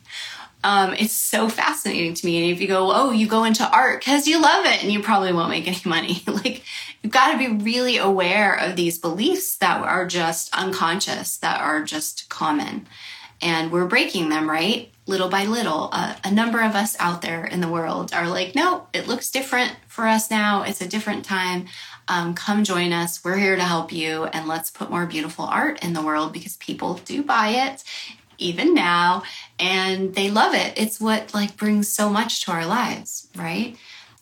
um, 0.64 0.92
it's 0.94 1.12
so 1.12 1.48
fascinating 1.48 2.14
to 2.14 2.26
me 2.26 2.42
and 2.42 2.52
if 2.52 2.60
you 2.60 2.66
go 2.66 2.90
oh 2.92 3.10
you 3.10 3.26
go 3.26 3.44
into 3.44 3.68
art 3.70 4.00
because 4.00 4.26
you 4.26 4.40
love 4.40 4.64
it 4.66 4.82
and 4.82 4.92
you 4.92 5.00
probably 5.00 5.32
won't 5.32 5.50
make 5.50 5.68
any 5.68 5.80
money 5.84 6.22
like 6.26 6.62
you've 7.02 7.12
got 7.12 7.32
to 7.32 7.38
be 7.38 7.48
really 7.48 7.96
aware 7.96 8.54
of 8.54 8.76
these 8.76 8.98
beliefs 8.98 9.56
that 9.56 9.80
are 9.80 10.06
just 10.06 10.54
unconscious, 10.56 11.36
that 11.38 11.60
are 11.60 11.82
just 11.82 12.28
common. 12.28 12.86
And 13.40 13.70
we're 13.70 13.86
breaking 13.86 14.30
them, 14.30 14.50
right? 14.50 14.90
Little 15.06 15.28
by 15.28 15.44
little. 15.44 15.90
Uh, 15.92 16.16
a 16.24 16.30
number 16.30 16.60
of 16.60 16.74
us 16.74 16.96
out 16.98 17.22
there 17.22 17.44
in 17.44 17.60
the 17.60 17.68
world 17.68 18.12
are 18.12 18.28
like, 18.28 18.54
no, 18.54 18.88
it 18.92 19.06
looks 19.06 19.30
different 19.30 19.76
for 19.86 20.06
us 20.06 20.30
now. 20.30 20.62
It's 20.62 20.80
a 20.80 20.88
different 20.88 21.24
time. 21.24 21.66
Um, 22.08 22.34
come 22.34 22.64
join 22.64 22.92
us. 22.92 23.22
We're 23.22 23.36
here 23.36 23.54
to 23.54 23.62
help 23.62 23.92
you. 23.92 24.24
And 24.24 24.48
let's 24.48 24.70
put 24.70 24.90
more 24.90 25.06
beautiful 25.06 25.44
art 25.44 25.84
in 25.84 25.92
the 25.92 26.02
world 26.02 26.32
because 26.32 26.56
people 26.56 26.94
do 27.04 27.22
buy 27.22 27.50
it 27.50 27.84
even 28.38 28.74
now 28.74 29.22
and 29.58 30.14
they 30.14 30.30
love 30.30 30.54
it. 30.54 30.72
It's 30.76 31.00
what 31.00 31.34
like 31.34 31.56
brings 31.56 31.88
so 31.88 32.08
much 32.08 32.44
to 32.44 32.52
our 32.52 32.66
lives, 32.66 33.28
right? 33.36 33.76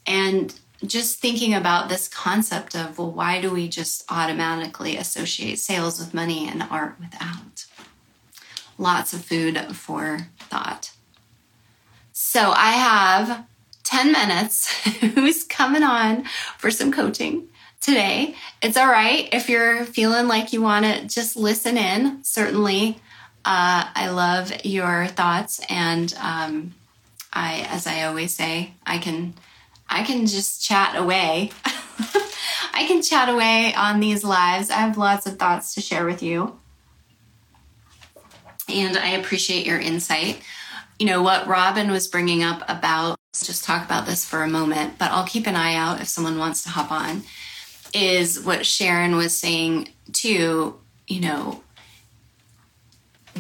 And 0.07 0.55
just 0.85 1.19
thinking 1.19 1.55
about 1.55 1.89
this 1.89 2.09
concept 2.09 2.75
of, 2.75 2.99
well, 2.99 3.11
why 3.11 3.41
do 3.41 3.51
we 3.51 3.69
just 3.69 4.05
automatically 4.11 4.97
associate 4.97 5.59
sales 5.59 5.99
with 5.99 6.15
money 6.15 6.49
and 6.49 6.63
art 6.71 6.97
without? 7.01 7.67
Lots 8.79 9.13
of 9.13 9.25
food 9.25 9.59
for 9.75 10.29
thought. 10.39 10.93
So 12.13 12.53
I 12.55 12.73
have 12.73 13.47
10 13.85 14.13
minutes. 14.13 14.71
Who's 15.15 15.45
coming 15.45 15.83
on 15.83 16.25
for 16.59 16.71
some 16.71 16.93
coaching 16.93 17.49
today? 17.81 18.35
It's 18.61 18.77
all 18.77 18.89
right 18.89 19.29
if 19.33 19.49
you're 19.49 19.85
feeling 19.85 20.29
like 20.29 20.53
you 20.53 20.61
want 20.61 20.85
to 20.85 21.07
just 21.07 21.37
listen 21.37 21.79
in. 21.79 22.23
Certainly, 22.23 22.99
uh, 23.47 23.87
I 23.95 24.09
love 24.09 24.53
your 24.65 25.07
thoughts. 25.07 25.61
And 25.71 26.13
um, 26.21 26.75
I, 27.33 27.65
as 27.71 27.87
I 27.87 28.03
always 28.03 28.35
say, 28.35 28.75
I 28.85 28.99
can 28.99 29.35
I 29.89 30.03
can 30.03 30.27
just 30.27 30.65
chat 30.65 30.97
away. 30.97 31.53
I 31.65 32.87
can 32.89 33.03
chat 33.03 33.29
away 33.29 33.73
on 33.75 34.01
these 34.01 34.25
lives. 34.25 34.69
I 34.69 34.79
have 34.79 34.99
lots 34.99 35.27
of 35.27 35.39
thoughts 35.39 35.75
to 35.75 35.81
share 35.81 36.05
with 36.05 36.25
you. 36.25 36.59
And 38.69 38.97
I 38.97 39.11
appreciate 39.11 39.65
your 39.65 39.79
insight. 39.79 40.43
You 40.99 41.07
know, 41.07 41.23
what 41.23 41.47
Robin 41.47 41.93
was 41.93 42.09
bringing 42.09 42.43
up 42.43 42.65
about, 42.69 43.17
just 43.33 43.65
talk 43.65 43.85
about 43.85 44.07
this 44.07 44.25
for 44.25 44.43
a 44.43 44.49
moment, 44.49 44.99
but 44.99 45.13
I'll 45.13 45.27
keep 45.27 45.47
an 45.47 45.55
eye 45.55 45.77
out 45.77 46.01
if 46.01 46.09
someone 46.09 46.39
wants 46.39 46.65
to 46.65 46.71
hop 46.71 46.91
on, 46.91 47.23
is 47.95 48.43
what 48.43 48.67
Sharon 48.67 49.15
was 49.15 49.37
saying 49.37 49.91
too, 50.13 50.81
you 51.07 51.21
know, 51.21 51.63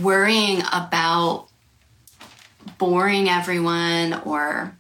worrying 0.00 0.62
about 0.72 1.48
boring 2.78 3.28
everyone 3.28 4.14
or 4.24 4.76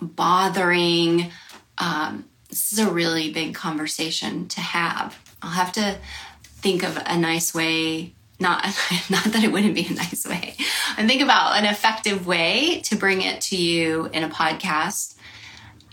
bothering. 0.00 1.30
Um, 1.78 2.24
this 2.48 2.72
is 2.72 2.78
a 2.78 2.90
really 2.90 3.32
big 3.32 3.54
conversation 3.54 4.48
to 4.48 4.60
have. 4.60 5.18
I'll 5.42 5.50
have 5.50 5.72
to 5.72 5.98
think 6.42 6.82
of 6.82 6.98
a 7.04 7.18
nice 7.18 7.54
way. 7.54 8.12
Not, 8.38 8.64
not 9.10 9.24
that 9.24 9.42
it 9.42 9.52
wouldn't 9.52 9.74
be 9.74 9.86
a 9.86 9.94
nice 9.94 10.26
way. 10.26 10.56
And 10.96 11.08
think 11.08 11.22
about 11.22 11.58
an 11.58 11.64
effective 11.64 12.26
way 12.26 12.80
to 12.84 12.96
bring 12.96 13.22
it 13.22 13.40
to 13.42 13.56
you 13.56 14.10
in 14.12 14.22
a 14.22 14.28
podcast 14.28 15.14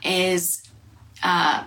is 0.03 0.63
uh, 1.21 1.65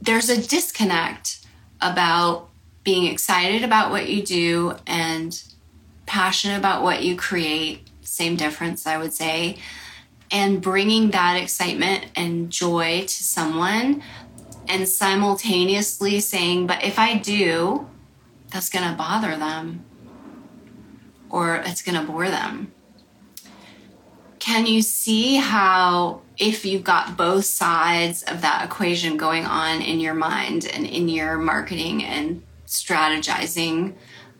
there's 0.00 0.28
a 0.28 0.40
disconnect 0.40 1.46
about 1.80 2.48
being 2.88 3.04
excited 3.04 3.62
about 3.62 3.90
what 3.90 4.08
you 4.08 4.22
do 4.22 4.74
and 4.86 5.42
passionate 6.06 6.56
about 6.56 6.82
what 6.82 7.02
you 7.02 7.14
create. 7.14 7.86
Same 8.00 8.34
difference, 8.34 8.86
I 8.86 8.96
would 8.96 9.12
say. 9.12 9.58
And 10.30 10.62
bringing 10.62 11.10
that 11.10 11.34
excitement 11.36 12.06
and 12.16 12.48
joy 12.48 13.02
to 13.02 13.08
someone 13.08 14.02
and 14.68 14.88
simultaneously 14.88 16.18
saying, 16.20 16.66
but 16.66 16.82
if 16.82 16.98
I 16.98 17.18
do, 17.18 17.86
that's 18.50 18.70
going 18.70 18.90
to 18.90 18.96
bother 18.96 19.36
them 19.36 19.84
or 21.28 21.56
it's 21.56 21.82
going 21.82 22.00
to 22.00 22.10
bore 22.10 22.30
them. 22.30 22.72
Can 24.38 24.64
you 24.64 24.80
see 24.80 25.34
how, 25.34 26.22
if 26.38 26.64
you've 26.64 26.84
got 26.84 27.18
both 27.18 27.44
sides 27.44 28.22
of 28.22 28.40
that 28.40 28.64
equation 28.64 29.18
going 29.18 29.44
on 29.44 29.82
in 29.82 30.00
your 30.00 30.14
mind 30.14 30.64
and 30.64 30.86
in 30.86 31.10
your 31.10 31.36
marketing 31.36 32.02
and 32.02 32.42
strategizing, 32.68 33.94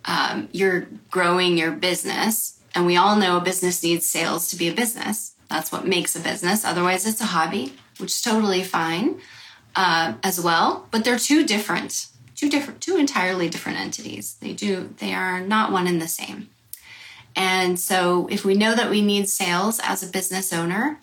um, 0.05 0.49
you're 0.53 0.87
growing 1.11 1.59
your 1.59 1.73
business? 1.73 2.61
And 2.75 2.87
we 2.87 2.97
all 2.97 3.17
know 3.17 3.37
a 3.37 3.41
business 3.41 3.83
needs 3.83 4.07
sales 4.07 4.49
to 4.51 4.57
be 4.57 4.69
a 4.69 4.75
business. 4.75 5.35
That's 5.49 5.73
what 5.73 5.87
makes 5.87 6.15
a 6.15 6.21
business. 6.21 6.65
Otherwise, 6.65 7.07
it's 7.07 7.21
a 7.21 7.27
hobby, 7.27 7.75
which 7.99 8.13
is 8.13 8.23
totally 8.23 8.63
fine 8.63 9.21
uh, 9.75 10.15
as 10.23 10.41
well. 10.41 10.87
But 10.91 11.05
they're 11.05 11.19
two 11.19 11.45
different, 11.47 12.09
two 12.35 12.49
different, 12.49 12.81
two 12.81 12.97
entirely 12.97 13.49
different 13.49 13.79
entities. 13.79 14.35
They 14.41 14.53
do, 14.53 14.95
they 14.99 15.15
are 15.15 15.41
not 15.41 15.73
one 15.73 15.87
and 15.87 16.01
the 16.01 16.09
same. 16.09 16.51
And 17.35 17.79
so, 17.79 18.27
if 18.31 18.45
we 18.45 18.55
know 18.55 18.75
that 18.75 18.91
we 18.91 19.01
need 19.01 19.29
sales 19.29 19.81
as 19.83 20.03
a 20.03 20.11
business 20.11 20.53
owner 20.53 21.01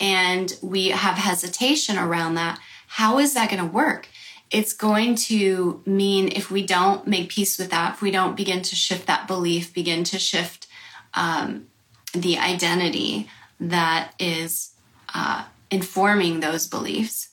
and 0.00 0.56
we 0.62 0.88
have 0.88 1.16
hesitation 1.18 1.98
around 1.98 2.34
that, 2.36 2.58
how 2.86 3.18
is 3.18 3.34
that 3.34 3.50
going 3.50 3.62
to 3.62 3.70
work? 3.70 4.08
It's 4.52 4.74
going 4.74 5.14
to 5.14 5.82
mean 5.86 6.28
if 6.28 6.50
we 6.50 6.64
don't 6.64 7.06
make 7.06 7.30
peace 7.30 7.58
with 7.58 7.70
that, 7.70 7.94
if 7.94 8.02
we 8.02 8.10
don't 8.10 8.36
begin 8.36 8.62
to 8.62 8.76
shift 8.76 9.06
that 9.06 9.26
belief, 9.26 9.72
begin 9.72 10.04
to 10.04 10.18
shift 10.18 10.66
um, 11.14 11.66
the 12.12 12.38
identity 12.38 13.28
that 13.58 14.12
is 14.18 14.72
uh, 15.14 15.44
informing 15.70 16.40
those 16.40 16.66
beliefs, 16.66 17.30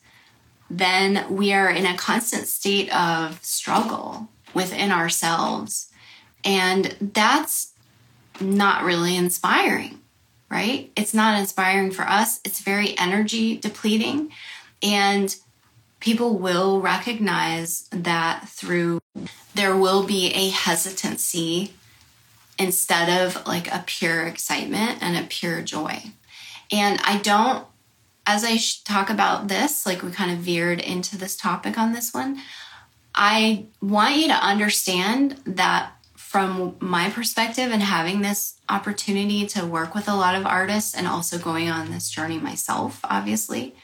then 0.70 1.26
we 1.36 1.52
are 1.52 1.70
in 1.70 1.86
a 1.86 1.98
constant 1.98 2.48
state 2.48 2.94
of 2.96 3.44
struggle 3.44 4.30
within 4.54 4.92
ourselves. 4.92 5.92
And 6.46 6.96
that's 7.02 7.74
not 8.40 8.84
really 8.84 9.18
inspiring, 9.18 10.00
right? 10.50 10.92
It's 10.96 11.14
not 11.14 11.40
inspiring 11.40 11.92
for 11.92 12.04
us. 12.04 12.40
It's 12.46 12.62
very 12.62 12.98
energy 12.98 13.58
depleting. 13.58 14.32
And 14.82 15.36
people 16.00 16.38
will 16.38 16.79
recognize 16.79 17.88
that 17.91 18.48
through 18.48 19.00
there 19.56 19.75
will 19.75 20.03
be 20.03 20.32
a 20.34 20.50
hesitancy 20.50 21.74
instead 22.58 23.25
of 23.25 23.46
like 23.48 23.68
a 23.74 23.84
pure 23.86 24.24
excitement 24.24 25.00
and 25.01 25.18
a 25.18 25.27
pure 25.27 25.62
joy. 25.62 26.01
And 26.72 27.00
I 27.03 27.18
don't, 27.18 27.65
as 28.25 28.44
I 28.44 28.58
talk 28.86 29.10
about 29.10 29.47
this, 29.47 29.86
like 29.86 30.04
we 30.04 30.12
kind 30.12 30.32
of 30.32 30.38
veered 30.39 30.80
into 30.80 31.17
this 31.17 31.36
topic 31.36 31.78
on 31.78 31.93
this 31.93 32.13
one, 32.13 32.39
I 33.15 33.65
want 33.82 34.17
you 34.17 34.28
to 34.28 34.34
understand 34.34 35.41
that 35.45 35.93
from 36.15 36.76
my 36.80 37.10
perspective 37.10 37.71
and 37.71 37.82
having 37.82 38.21
this 38.21 38.60
opportunity 38.69 39.47
to 39.47 39.65
work 39.65 39.95
with 39.95 40.08
a 40.08 40.15
lot 40.15 40.36
of 40.36 40.45
artists 40.45 40.93
and 40.93 41.08
also 41.08 41.39
going 41.39 41.69
on 41.69 41.89
this 41.89 42.10
journey 42.10 42.38
myself, 42.38 43.00
obviously, 43.04 43.76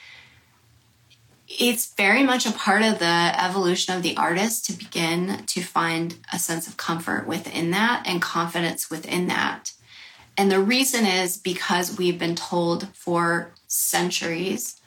it's 1.48 1.94
very 1.94 2.24
much 2.24 2.46
a 2.46 2.52
part 2.52 2.82
of 2.82 3.00
the 3.00 3.34
evolution 3.44 3.96
of 3.96 4.04
the 4.04 4.18
artist 4.18 4.66
to 4.66 4.74
begin 4.74 5.44
to 5.46 5.62
find 5.62 6.16
a 6.34 6.40
sense 6.40 6.68
of 6.68 6.78
comfort 6.78 7.28
within 7.28 7.72
that 7.72 8.04
and 8.08 8.22
confidence 8.22 8.90
within 8.90 9.28
that. 9.28 9.72
And 10.38 10.52
the 10.52 10.60
reason 10.60 11.06
is 11.06 11.38
because 11.38 11.98
we've 11.98 12.20
been 12.20 12.36
told 12.36 12.88
for 12.94 13.52
centuries 13.68 14.82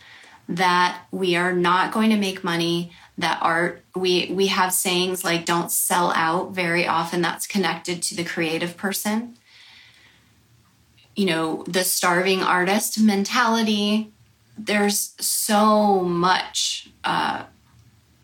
that 0.48 1.02
we 1.10 1.36
are 1.36 1.52
not 1.52 1.92
going 1.92 2.10
to 2.10 2.16
make 2.16 2.42
money 2.42 2.92
that 3.18 3.38
art 3.42 3.84
we 3.94 4.30
we 4.32 4.46
have 4.46 4.72
sayings 4.72 5.24
like 5.24 5.44
don't 5.44 5.70
sell 5.70 6.12
out 6.14 6.52
very 6.52 6.86
often 6.86 7.20
that's 7.20 7.46
connected 7.46 8.02
to 8.02 8.14
the 8.14 8.24
creative 8.24 8.76
person 8.76 9.36
you 11.16 11.26
know 11.26 11.64
the 11.66 11.84
starving 11.84 12.42
artist 12.42 12.98
mentality 12.98 14.12
there's 14.58 15.14
so 15.20 16.00
much 16.00 16.90
uh, 17.04 17.44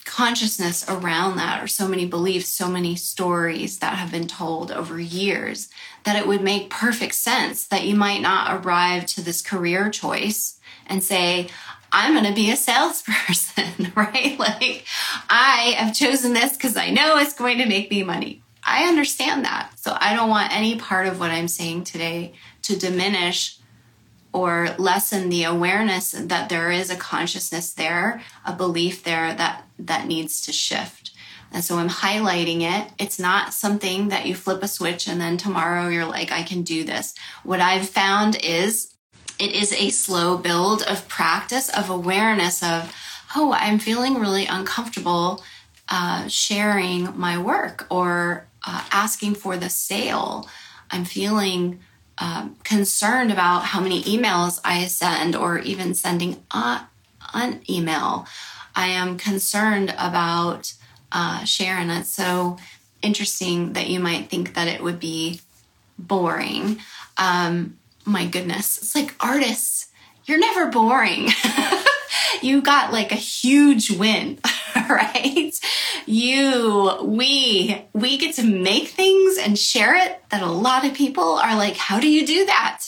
consciousness 0.05 0.88
around 0.88 1.37
that 1.37 1.62
or 1.62 1.66
so 1.66 1.88
many 1.88 2.07
beliefs 2.07 2.49
so 2.49 2.68
many 2.68 2.94
stories 2.94 3.79
that 3.79 3.97
have 3.97 4.11
been 4.11 4.27
told 4.27 4.70
over 4.70 5.01
years 5.01 5.68
that 6.05 6.16
it 6.16 6.27
would 6.27 6.42
make 6.42 6.68
perfect 6.68 7.14
sense 7.14 7.66
that 7.66 7.87
you 7.87 7.94
might 7.94 8.20
not 8.20 8.64
arrive 8.64 9.07
to 9.07 9.23
this 9.23 9.40
career 9.40 9.88
choice 9.90 10.59
and 10.87 11.03
say 11.03 11.49
I'm 11.97 12.12
going 12.12 12.27
to 12.27 12.35
be 12.35 12.51
a 12.51 12.57
salesperson, 12.57 13.92
right? 13.97 14.37
Like, 14.37 14.85
I 15.31 15.75
have 15.77 15.94
chosen 15.94 16.33
this 16.33 16.55
because 16.55 16.77
I 16.77 16.90
know 16.90 17.18
it's 17.18 17.35
going 17.35 17.59
to 17.59 17.66
make 17.66 17.88
me 17.88 18.03
money. 18.03 18.42
I 18.64 18.88
understand 18.88 19.44
that. 19.44 19.79
So 19.79 19.97
I 19.99 20.12
don't 20.14 20.29
want 20.29 20.55
any 20.55 20.77
part 20.77 21.07
of 21.07 21.20
what 21.20 21.31
I'm 21.31 21.47
saying 21.47 21.85
today 21.85 22.33
to 22.62 22.77
diminish 22.77 23.59
or 24.35 24.75
lessen 24.79 25.29
the 25.29 25.44
awareness 25.44 26.11
that 26.11 26.49
there 26.49 26.73
is 26.73 26.90
a 26.90 26.97
consciousness 26.97 27.73
there, 27.73 28.20
a 28.44 28.53
belief 28.53 29.05
there 29.05 29.33
that 29.33 29.64
that 29.79 30.09
needs 30.09 30.42
to 30.42 30.53
shift. 30.53 31.12
And 31.53 31.62
so 31.62 31.79
I'm 31.79 31.88
highlighting 31.88 32.62
it. 32.62 32.90
It's 32.99 33.20
not 33.20 33.55
something 33.55 34.09
that 34.09 34.27
you 34.27 34.35
flip 34.35 34.61
a 34.64 34.68
switch 34.68 35.07
and 35.07 35.20
then 35.20 35.37
tomorrow 35.37 35.87
you're 35.87 36.05
like, 36.05 36.33
I 36.33 36.42
can 36.42 36.62
do 36.62 36.83
this. 36.83 37.14
What 37.44 37.61
I've 37.61 37.88
found 37.88 38.37
is 38.42 38.92
it 39.38 39.53
is 39.53 39.73
a 39.73 39.90
slow 39.90 40.37
build 40.37 40.83
of 40.83 41.07
practice, 41.07 41.68
of 41.68 41.88
awareness 41.88 42.61
of, 42.61 42.92
oh, 43.37 43.53
I'm 43.53 43.79
feeling 43.79 44.14
really 44.14 44.47
uncomfortable 44.47 45.44
uh, 45.88 46.27
sharing 46.27 47.16
my 47.16 47.38
work 47.38 47.87
or 47.88 48.49
uh, 48.66 48.85
asking 48.90 49.37
for 49.37 49.57
the 49.57 49.70
sale. 49.70 50.49
I'm 50.90 51.05
feeling 51.05 51.79
um, 52.18 52.57
concerned 52.64 53.33
about 53.33 53.64
how 53.64 53.81
many 53.81 54.03
emails 54.05 54.61
I 54.64 54.85
send 54.87 55.35
or 55.35 55.59
even 55.59 55.94
sending 55.94 56.44
an 56.53 57.61
email. 57.68 58.27
I 58.77 58.88
am 58.88 59.18
concerned 59.18 59.94
about 59.98 60.74
uh, 61.12 61.44
sharing 61.44 61.90
it. 61.90 62.07
So 62.07 62.59
interesting 63.03 63.74
that 63.74 63.88
you 63.88 64.00
might 64.00 64.31
think 64.31 64.55
that 64.55 64.68
it 64.68 64.83
would 64.83 64.98
be 64.98 65.40
boring. 65.98 66.81
Um, 67.16 67.79
my 68.05 68.27
goodness, 68.27 68.79
it's 68.79 68.94
like 68.94 69.14
artists, 69.20 69.88
you're 70.24 70.38
never 70.38 70.66
boring. 70.66 71.31
you 72.42 72.62
got 72.62 72.92
like 72.92 73.12
a 73.12 73.16
huge 73.16 73.90
win, 73.90 74.38
right? 74.88 75.53
You, 76.07 76.99
we, 77.03 77.85
we 77.92 78.18
get 78.18 78.35
to 78.37 78.44
make 78.44 78.88
things 78.88 79.38
and 79.38 79.59
share 79.59 79.94
it 79.94 80.23
that 80.31 80.42
a 80.42 80.51
lot 80.51 80.85
of 80.85 80.94
people 80.94 81.35
are 81.35 81.57
like, 81.57 81.77
how 81.77 82.01
do 82.01 82.11
you 82.11 82.27
do 82.27 82.47
that? 82.47 82.83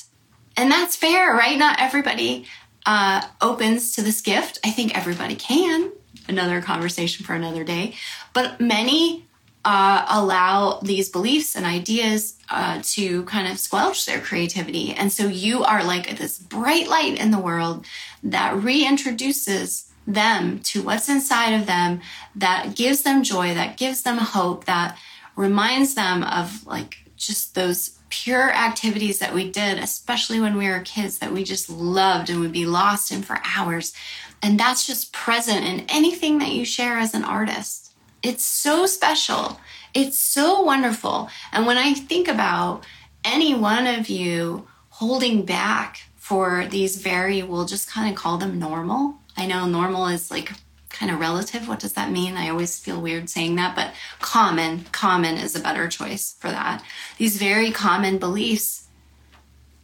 And 0.57 0.71
that's 0.71 0.97
fair, 0.97 1.33
right? 1.33 1.59
Not 1.59 1.81
everybody 1.81 2.47
uh, 2.87 3.23
opens 3.41 3.93
to 3.97 4.03
this 4.03 4.21
gift. 4.21 4.59
I 4.65 4.71
think 4.71 4.97
everybody 4.97 5.35
can. 5.35 5.93
Another 6.29 6.61
conversation 6.61 7.25
for 7.25 7.35
another 7.35 7.63
day. 7.63 7.95
But 8.33 8.61
many 8.61 9.26
uh, 9.67 10.07
allow 10.09 10.79
these 10.81 11.09
beliefs 11.09 11.57
and 11.57 11.67
ideas 11.67 12.39
uh, 12.51 12.81
to 12.85 13.25
kind 13.25 13.49
of 13.49 13.59
squelch 13.59 14.07
their 14.07 14.21
creativity. 14.21 14.93
And 14.93 15.13
so 15.13 15.27
you 15.27 15.65
are 15.65 15.83
like 15.83 16.19
this 16.19 16.39
bright 16.39 16.89
light 16.89 17.19
in 17.19 17.33
the 17.33 17.41
world 17.41 17.85
that 18.23 18.55
reintroduces 18.55 19.89
them 20.07 20.61
to 20.61 20.83
what's 20.83 21.09
inside 21.09 21.51
of 21.51 21.67
them, 21.67 22.01
that 22.37 22.77
gives 22.77 23.03
them 23.03 23.25
joy, 23.25 23.55
that 23.55 23.77
gives 23.77 24.03
them 24.03 24.19
hope, 24.19 24.67
that 24.67 24.97
reminds 25.35 25.95
them 25.95 26.23
of 26.23 26.65
like 26.65 26.99
just 27.17 27.57
those 27.57 27.99
pure 28.09 28.53
activities 28.53 29.19
that 29.19 29.35
we 29.35 29.51
did, 29.51 29.79
especially 29.79 30.39
when 30.39 30.57
we 30.57 30.69
were 30.69 30.79
kids, 30.79 31.19
that 31.19 31.33
we 31.33 31.43
just 31.43 31.69
loved 31.69 32.31
and 32.31 32.39
would 32.39 32.53
be 32.53 32.67
lost 32.67 33.11
in 33.11 33.21
for 33.21 33.41
hours. 33.45 33.93
And 34.41 34.61
that's 34.61 34.87
just 34.87 35.13
present 35.13 35.65
in 35.67 35.87
anything 35.89 36.39
that 36.39 36.53
you 36.53 36.65
share 36.65 36.99
as 36.99 37.15
an 37.15 37.25
artist. 37.25 37.86
It's 38.27 38.45
so 38.45 38.87
special. 38.87 39.61
It's 39.95 40.19
so 40.19 40.61
wonderful. 40.61 41.31
And 41.53 41.65
when 41.65 41.79
I 41.79 41.95
think 41.95 42.27
about 42.27 42.85
any 43.25 43.55
one 43.55 43.87
of 43.87 44.09
you 44.09 44.67
holding 44.89 45.45
back 45.45 46.09
for 46.17 46.67
these 46.67 46.97
very, 46.97 47.45
we'll 47.45 47.67
just 47.67 47.89
kind 47.89 48.11
of 48.11 48.21
call 48.21 48.37
them 48.37 48.59
normal. 48.59 49.15
I 49.37 49.47
know 49.47 49.67
normal 49.67 50.09
is 50.09 50.29
like 50.29 50.51
kind 50.89 51.13
of 51.13 51.21
relative. 51.21 51.69
What 51.69 51.79
does 51.79 51.93
that 51.93 52.11
mean? 52.11 52.37
I 52.37 52.49
always 52.49 52.81
feel 52.81 53.01
weird 53.01 53.31
saying 53.31 53.55
that, 53.57 53.77
but 53.77 53.95
common, 54.19 54.87
common 54.91 55.37
is 55.37 55.55
a 55.55 55.61
better 55.61 55.87
choice 55.87 56.35
for 56.41 56.51
that. 56.51 56.83
These 57.19 57.37
very 57.37 57.71
common 57.71 58.19
beliefs. 58.19 58.89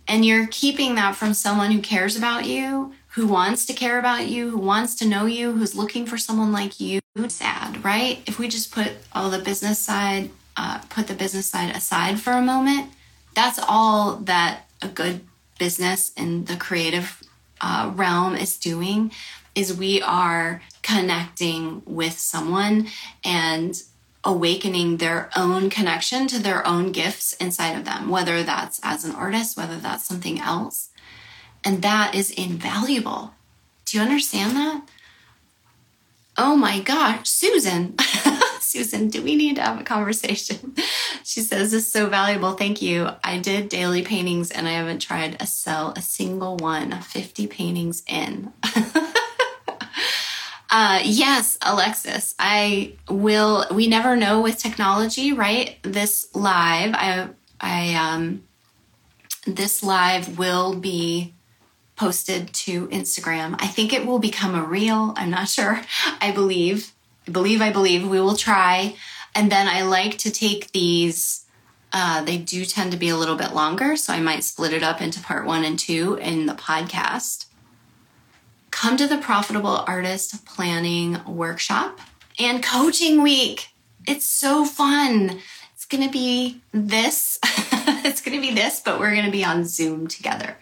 And 0.08 0.24
you're 0.24 0.48
keeping 0.48 0.96
that 0.96 1.14
from 1.14 1.32
someone 1.32 1.70
who 1.70 1.80
cares 1.80 2.16
about 2.16 2.46
you, 2.46 2.92
who 3.14 3.26
wants 3.26 3.66
to 3.66 3.72
care 3.72 3.98
about 3.98 4.26
you, 4.28 4.50
who 4.50 4.58
wants 4.58 4.94
to 4.96 5.06
know 5.06 5.26
you, 5.26 5.52
who's 5.52 5.74
looking 5.74 6.06
for 6.06 6.16
someone 6.16 6.52
like 6.52 6.80
you. 6.80 7.00
Sad, 7.28 7.84
right? 7.84 8.20
If 8.26 8.38
we 8.38 8.48
just 8.48 8.72
put 8.72 8.92
all 9.12 9.28
the 9.28 9.38
business 9.38 9.78
side, 9.78 10.30
uh, 10.56 10.78
put 10.88 11.08
the 11.08 11.14
business 11.14 11.46
side 11.46 11.76
aside 11.76 12.20
for 12.20 12.32
a 12.32 12.40
moment, 12.40 12.90
that's 13.34 13.58
all 13.58 14.16
that 14.16 14.66
a 14.80 14.88
good 14.88 15.20
business 15.58 16.12
in 16.16 16.46
the 16.46 16.56
creative 16.56 17.22
uh, 17.60 17.92
realm 17.94 18.34
is 18.34 18.56
doing 18.56 19.12
is 19.54 19.76
we 19.76 20.00
are 20.00 20.62
connecting 20.82 21.82
with 21.84 22.18
someone 22.18 22.88
and 23.24 23.82
awakening 24.24 24.96
their 24.96 25.30
own 25.36 25.68
connection 25.68 26.26
to 26.28 26.38
their 26.38 26.66
own 26.66 26.92
gifts 26.92 27.34
inside 27.34 27.76
of 27.76 27.84
them, 27.84 28.08
whether 28.08 28.42
that's 28.42 28.80
as 28.82 29.04
an 29.04 29.14
artist, 29.14 29.56
whether 29.56 29.76
that's 29.76 30.04
something 30.04 30.40
else. 30.40 30.88
And 31.64 31.82
that 31.82 32.14
is 32.14 32.30
invaluable. 32.30 33.34
Do 33.84 33.98
you 33.98 34.02
understand 34.02 34.56
that? 34.56 34.88
Oh 36.36 36.56
my 36.56 36.80
gosh, 36.80 37.28
Susan. 37.28 37.96
Susan, 38.60 39.08
do 39.08 39.22
we 39.22 39.36
need 39.36 39.56
to 39.56 39.62
have 39.62 39.80
a 39.80 39.84
conversation? 39.84 40.74
she 41.24 41.40
says, 41.40 41.72
This 41.72 41.86
is 41.86 41.92
so 41.92 42.08
valuable. 42.08 42.52
Thank 42.52 42.80
you. 42.80 43.10
I 43.22 43.38
did 43.38 43.68
daily 43.68 44.02
paintings 44.02 44.50
and 44.50 44.66
I 44.66 44.72
haven't 44.72 45.00
tried 45.00 45.38
to 45.38 45.46
sell 45.46 45.92
a 45.94 46.00
single 46.00 46.56
one, 46.56 46.92
50 47.00 47.46
paintings 47.48 48.02
in. 48.06 48.52
Uh, 50.72 51.00
yes, 51.04 51.58
Alexis, 51.60 52.34
I 52.38 52.94
will. 53.06 53.66
We 53.70 53.88
never 53.88 54.16
know 54.16 54.40
with 54.40 54.56
technology, 54.56 55.34
right? 55.34 55.76
This 55.82 56.34
live, 56.34 56.94
I, 56.94 57.28
I, 57.60 57.94
um, 57.94 58.44
this 59.46 59.82
live 59.82 60.38
will 60.38 60.74
be 60.74 61.34
posted 62.02 62.52
to 62.52 62.88
Instagram. 62.88 63.54
I 63.60 63.68
think 63.68 63.92
it 63.92 64.04
will 64.04 64.18
become 64.18 64.56
a 64.56 64.64
reel. 64.64 65.14
I'm 65.16 65.30
not 65.30 65.48
sure. 65.48 65.80
I 66.20 66.32
believe, 66.32 66.92
I 67.28 67.30
believe, 67.30 67.62
I 67.62 67.70
believe 67.70 68.08
we 68.08 68.20
will 68.20 68.34
try. 68.34 68.96
And 69.36 69.52
then 69.52 69.68
I 69.68 69.82
like 69.82 70.18
to 70.18 70.32
take 70.32 70.72
these. 70.72 71.46
Uh, 71.92 72.24
they 72.24 72.38
do 72.38 72.64
tend 72.64 72.90
to 72.90 72.98
be 72.98 73.08
a 73.08 73.16
little 73.16 73.36
bit 73.36 73.54
longer, 73.54 73.94
so 73.96 74.12
I 74.12 74.20
might 74.20 74.42
split 74.42 74.72
it 74.72 74.82
up 74.82 75.00
into 75.00 75.20
part 75.20 75.46
one 75.46 75.62
and 75.62 75.78
two 75.78 76.18
in 76.20 76.46
the 76.46 76.54
podcast 76.54 77.46
come 78.72 78.96
to 78.96 79.06
the 79.06 79.18
Profitable 79.18 79.84
Artist 79.86 80.44
Planning 80.44 81.20
Workshop 81.24 82.00
and 82.40 82.64
Coaching 82.64 83.22
Week. 83.22 83.68
It's 84.08 84.24
so 84.24 84.64
fun. 84.64 85.38
It's 85.74 85.84
going 85.84 86.02
to 86.02 86.10
be 86.10 86.62
this. 86.72 87.38
it's 88.04 88.20
going 88.20 88.36
to 88.36 88.40
be 88.40 88.54
this, 88.54 88.80
but 88.80 88.98
we're 88.98 89.12
going 89.12 89.26
to 89.26 89.30
be 89.30 89.44
on 89.44 89.64
Zoom 89.64 90.06
together. 90.08 90.56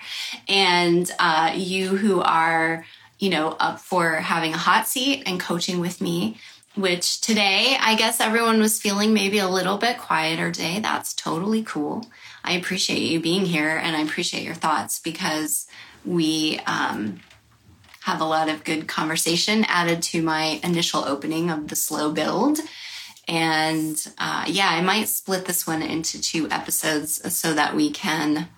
And 0.49 1.11
uh, 1.19 1.53
you 1.55 1.97
who 1.97 2.21
are, 2.21 2.85
you 3.19 3.31
know, 3.31 3.57
up 3.59 3.81
for 3.81 4.17
having 4.17 4.53
a 4.53 4.59
hot 4.59 4.87
seat 4.87 5.23
and 5.27 5.41
coaching 5.41 5.81
with 5.81 6.01
me, 6.01 6.37
which 6.75 7.21
today 7.21 7.77
I 7.81 7.97
guess 7.97 8.21
everyone 8.21 8.61
was 8.61 8.81
feeling 8.81 9.15
maybe 9.15 9.39
a 9.39 9.49
little 9.49 9.79
bit 9.79 9.99
quieter 9.99 10.51
day. 10.51 10.81
That's 10.81 11.15
totally 11.15 11.63
cool. 11.63 12.07
I 12.45 12.53
appreciate 12.53 13.03
you 13.03 13.21
being 13.21 13.47
here 13.47 13.77
and 13.77 13.97
I 13.97 14.01
appreciate 14.03 14.45
your 14.45 14.55
thoughts 14.55 14.99
because 14.99 15.67
we, 16.05 16.61
um, 16.67 17.21
have 18.05 18.21
a 18.23 18.25
lot 18.25 18.49
of 18.49 18.65
good 18.65 18.89
conversation 18.89 19.63
added 19.69 20.03
to 20.03 20.23
my 20.23 20.59
initial 20.65 21.05
opening 21.05 21.51
of 21.51 21.69
the 21.69 21.77
slow 21.77 22.11
build. 22.11 22.59
And 23.31 23.97
uh, 24.19 24.45
yeah, 24.49 24.69
I 24.71 24.83
might 24.83 25.09
split 25.09 25.45
this 25.45 25.65
one 25.65 25.83
into 25.83 26.21
two 26.21 26.51
episodes 26.51 27.33
so 27.33 27.55
that 27.55 27.77
we 27.77 27.93
can, 27.93 28.49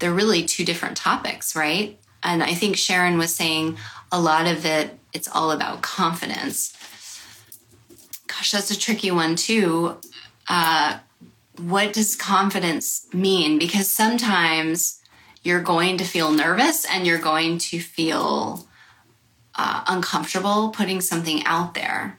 they're 0.00 0.12
really 0.12 0.44
two 0.44 0.64
different 0.64 0.96
topics, 0.96 1.54
right? 1.54 1.96
And 2.20 2.42
I 2.42 2.52
think 2.54 2.76
Sharon 2.76 3.16
was 3.16 3.32
saying 3.32 3.78
a 4.10 4.20
lot 4.20 4.48
of 4.48 4.66
it, 4.66 4.98
it's 5.12 5.28
all 5.28 5.52
about 5.52 5.82
confidence. 5.82 6.76
Gosh, 8.26 8.50
that's 8.50 8.72
a 8.72 8.78
tricky 8.78 9.12
one 9.12 9.36
too. 9.36 9.98
Uh, 10.48 10.98
what 11.58 11.92
does 11.92 12.16
confidence 12.16 13.06
mean? 13.12 13.56
Because 13.56 13.88
sometimes 13.88 15.00
you're 15.44 15.62
going 15.62 15.96
to 15.98 16.04
feel 16.04 16.32
nervous 16.32 16.84
and 16.86 17.06
you're 17.06 17.20
going 17.20 17.58
to 17.58 17.78
feel 17.78 18.66
uh, 19.54 19.84
uncomfortable 19.86 20.70
putting 20.70 21.00
something 21.00 21.44
out 21.44 21.74
there. 21.74 22.18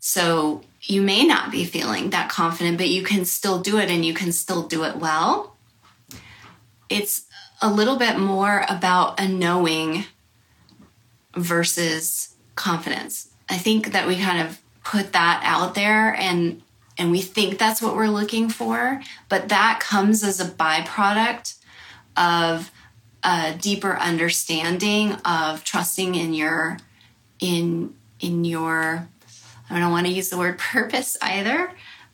So 0.00 0.62
you 0.82 1.02
may 1.02 1.24
not 1.24 1.52
be 1.52 1.64
feeling 1.64 2.10
that 2.10 2.30
confident, 2.30 2.78
but 2.78 2.88
you 2.88 3.02
can 3.02 3.24
still 3.24 3.60
do 3.60 3.78
it 3.78 3.90
and 3.90 4.04
you 4.04 4.14
can 4.14 4.32
still 4.32 4.66
do 4.66 4.84
it 4.84 4.96
well. 4.96 5.56
It's 6.88 7.26
a 7.60 7.70
little 7.70 7.96
bit 7.96 8.18
more 8.18 8.64
about 8.68 9.20
a 9.20 9.28
knowing 9.28 10.04
versus 11.36 12.34
confidence. 12.54 13.28
I 13.48 13.58
think 13.58 13.92
that 13.92 14.08
we 14.08 14.16
kind 14.16 14.46
of 14.46 14.60
put 14.82 15.12
that 15.12 15.42
out 15.44 15.74
there 15.74 16.14
and 16.14 16.62
and 16.98 17.10
we 17.10 17.22
think 17.22 17.58
that's 17.58 17.80
what 17.80 17.96
we're 17.96 18.08
looking 18.08 18.50
for, 18.50 19.00
but 19.30 19.48
that 19.48 19.80
comes 19.80 20.22
as 20.22 20.38
a 20.38 20.44
byproduct 20.44 21.54
of 22.14 22.70
a 23.22 23.54
deeper 23.58 23.96
understanding 23.96 25.12
of 25.24 25.64
trusting 25.64 26.14
in 26.14 26.34
your 26.34 26.78
in 27.38 27.94
in 28.20 28.44
your 28.44 29.08
I 29.70 29.78
don't 29.78 29.92
want 29.92 30.06
to 30.06 30.12
use 30.12 30.28
the 30.28 30.38
word 30.38 30.58
purpose 30.72 31.16
either. 31.22 31.72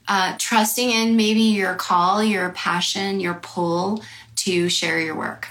Uh, 0.08 0.36
trusting 0.38 0.90
in 0.90 1.16
maybe 1.16 1.40
your 1.40 1.74
call, 1.74 2.22
your 2.22 2.50
passion, 2.50 3.18
your 3.18 3.34
pull 3.34 4.02
to 4.36 4.68
share 4.68 5.00
your 5.00 5.16
work. 5.16 5.48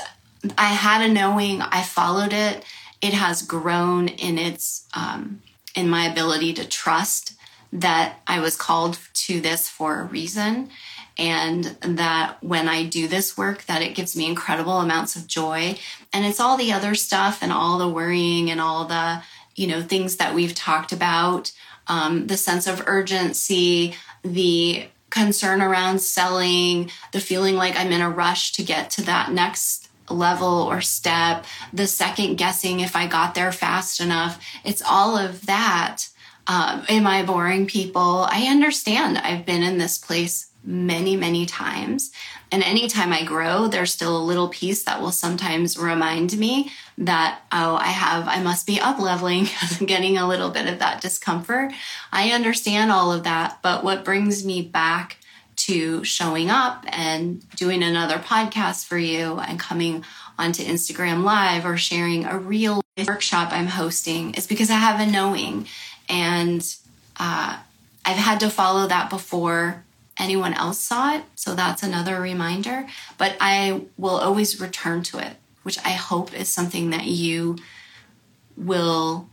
I 0.59 0.67
had 0.67 1.03
a 1.03 1.13
knowing, 1.13 1.63
I 1.63 1.83
followed 1.83 2.33
it. 2.33 2.65
It 3.01 3.15
has 3.15 3.43
grown 3.43 4.09
in 4.09 4.39
its 4.39 4.87
um, 4.95 5.43
in 5.75 5.89
my 5.89 6.07
ability 6.07 6.53
to 6.55 6.69
trust 6.69 7.35
that 7.73 8.21
I 8.27 8.39
was 8.41 8.57
called 8.57 8.99
to 9.15 9.41
this 9.41 9.69
for 9.69 10.01
a 10.01 10.05
reason. 10.05 10.71
and 11.17 11.77
that 11.81 12.43
when 12.43 12.69
I 12.69 12.85
do 12.85 13.07
this 13.07 13.37
work 13.37 13.65
that 13.67 13.83
it 13.83 13.95
gives 13.95 14.17
me 14.17 14.27
incredible 14.27 14.81
amounts 14.81 15.15
of 15.17 15.27
joy 15.29 15.77
and 16.13 16.25
it's 16.25 16.41
all 16.41 16.57
the 16.57 16.73
other 16.73 16.95
stuff 16.95 17.39
and 17.41 17.53
all 17.53 17.79
the 17.79 17.89
worrying 17.89 18.51
and 18.51 18.61
all 18.61 18.85
the 18.85 19.23
you 19.55 19.67
know 19.69 19.81
things 19.83 20.17
that 20.17 20.35
we've 20.35 20.55
talked 20.55 20.93
about 20.93 21.53
um, 21.87 22.27
the 22.27 22.37
sense 22.37 22.67
of 22.67 22.83
urgency 22.87 23.95
the 24.23 24.89
concern 25.15 25.63
around 25.63 26.01
selling 26.01 26.91
the 27.13 27.21
feeling 27.21 27.57
like 27.57 27.77
I'm 27.77 27.93
in 27.93 28.03
a 28.03 28.11
rush 28.11 28.53
to 28.53 28.63
get 28.63 28.91
to 28.91 29.03
that 29.03 29.33
next 29.33 29.89
level 30.11 30.63
or 30.63 30.83
step 30.83 31.47
the 31.73 31.87
second 31.87 32.37
guessing 32.37 32.81
if 32.81 32.95
I 32.95 33.07
got 33.07 33.35
there 33.35 33.53
fast 33.53 34.01
enough 34.01 34.39
it's 34.63 34.83
all 34.83 35.17
of 35.17 35.47
that 35.47 36.09
um, 36.47 36.85
am 36.89 37.07
I 37.07 37.23
boring 37.23 37.67
people? 37.67 38.27
I 38.29 38.47
understand. 38.49 39.19
I've 39.19 39.47
been 39.47 39.63
in 39.63 39.79
this 39.79 39.99
place 39.99 40.51
many, 40.63 41.17
many 41.17 41.47
times. 41.47 42.13
And 42.55 42.63
anytime 42.63 43.13
I 43.13 43.25
grow, 43.25 43.67
there's 43.67 43.93
still 43.93 44.17
a 44.17 44.23
little 44.23 44.49
piece 44.49 44.85
that 44.85 45.01
will 45.01 45.11
sometimes 45.11 45.77
remind 45.77 46.39
me 46.39 46.71
that, 46.97 47.41
oh, 47.51 47.75
I 47.75 47.89
have, 47.89 48.29
I 48.29 48.41
must 48.41 48.65
be 48.65 48.79
up 48.81 49.01
leveling 49.01 49.43
because 49.43 49.81
I'm 49.81 49.89
getting 49.89 50.19
a 50.19 50.29
little 50.29 50.51
bit 50.51 50.69
of 50.69 50.79
that 50.79 51.01
discomfort. 51.01 51.73
I 52.13 52.31
understand 52.31 52.93
all 52.93 53.13
of 53.13 53.25
that. 53.25 53.59
But 53.61 53.83
what 53.83 54.05
brings 54.05 54.47
me 54.47 54.63
back 54.63 55.17
to 55.57 56.05
showing 56.05 56.49
up 56.49 56.85
and 56.91 57.43
doing 57.57 57.83
another 57.83 58.19
podcast 58.19 58.87
for 58.87 58.99
you 58.99 59.41
and 59.41 59.59
coming 59.59 60.05
onto 60.39 60.63
Instagram 60.63 61.25
Live 61.25 61.67
or 61.67 61.77
sharing 61.77 62.25
a 62.25 62.39
real 62.39 62.83
workshop 63.05 63.49
I'm 63.51 63.67
hosting 63.67 64.35
is 64.35 64.47
because 64.47 64.71
I 64.71 64.75
have 64.75 65.01
a 65.01 65.11
knowing. 65.11 65.67
And 66.09 66.65
uh, 67.19 67.59
I've 68.05 68.17
had 68.17 68.39
to 68.41 68.49
follow 68.49 68.87
that 68.87 69.11
before 69.11 69.83
anyone 70.19 70.55
else 70.55 70.79
saw 70.79 71.17
it. 71.17 71.25
So 71.35 71.55
that's 71.55 71.83
another 71.83 72.21
reminder. 72.21 72.87
But 73.19 73.37
I 73.41 73.83
will 73.97 74.17
always 74.17 74.61
return 74.61 75.03
to 75.05 75.19
it, 75.19 75.37
which 75.63 75.79
I 75.85 75.91
hope 75.91 76.35
is 76.35 76.49
something 76.49 76.91
that 76.91 77.07
you 77.07 77.57
will 78.57 79.29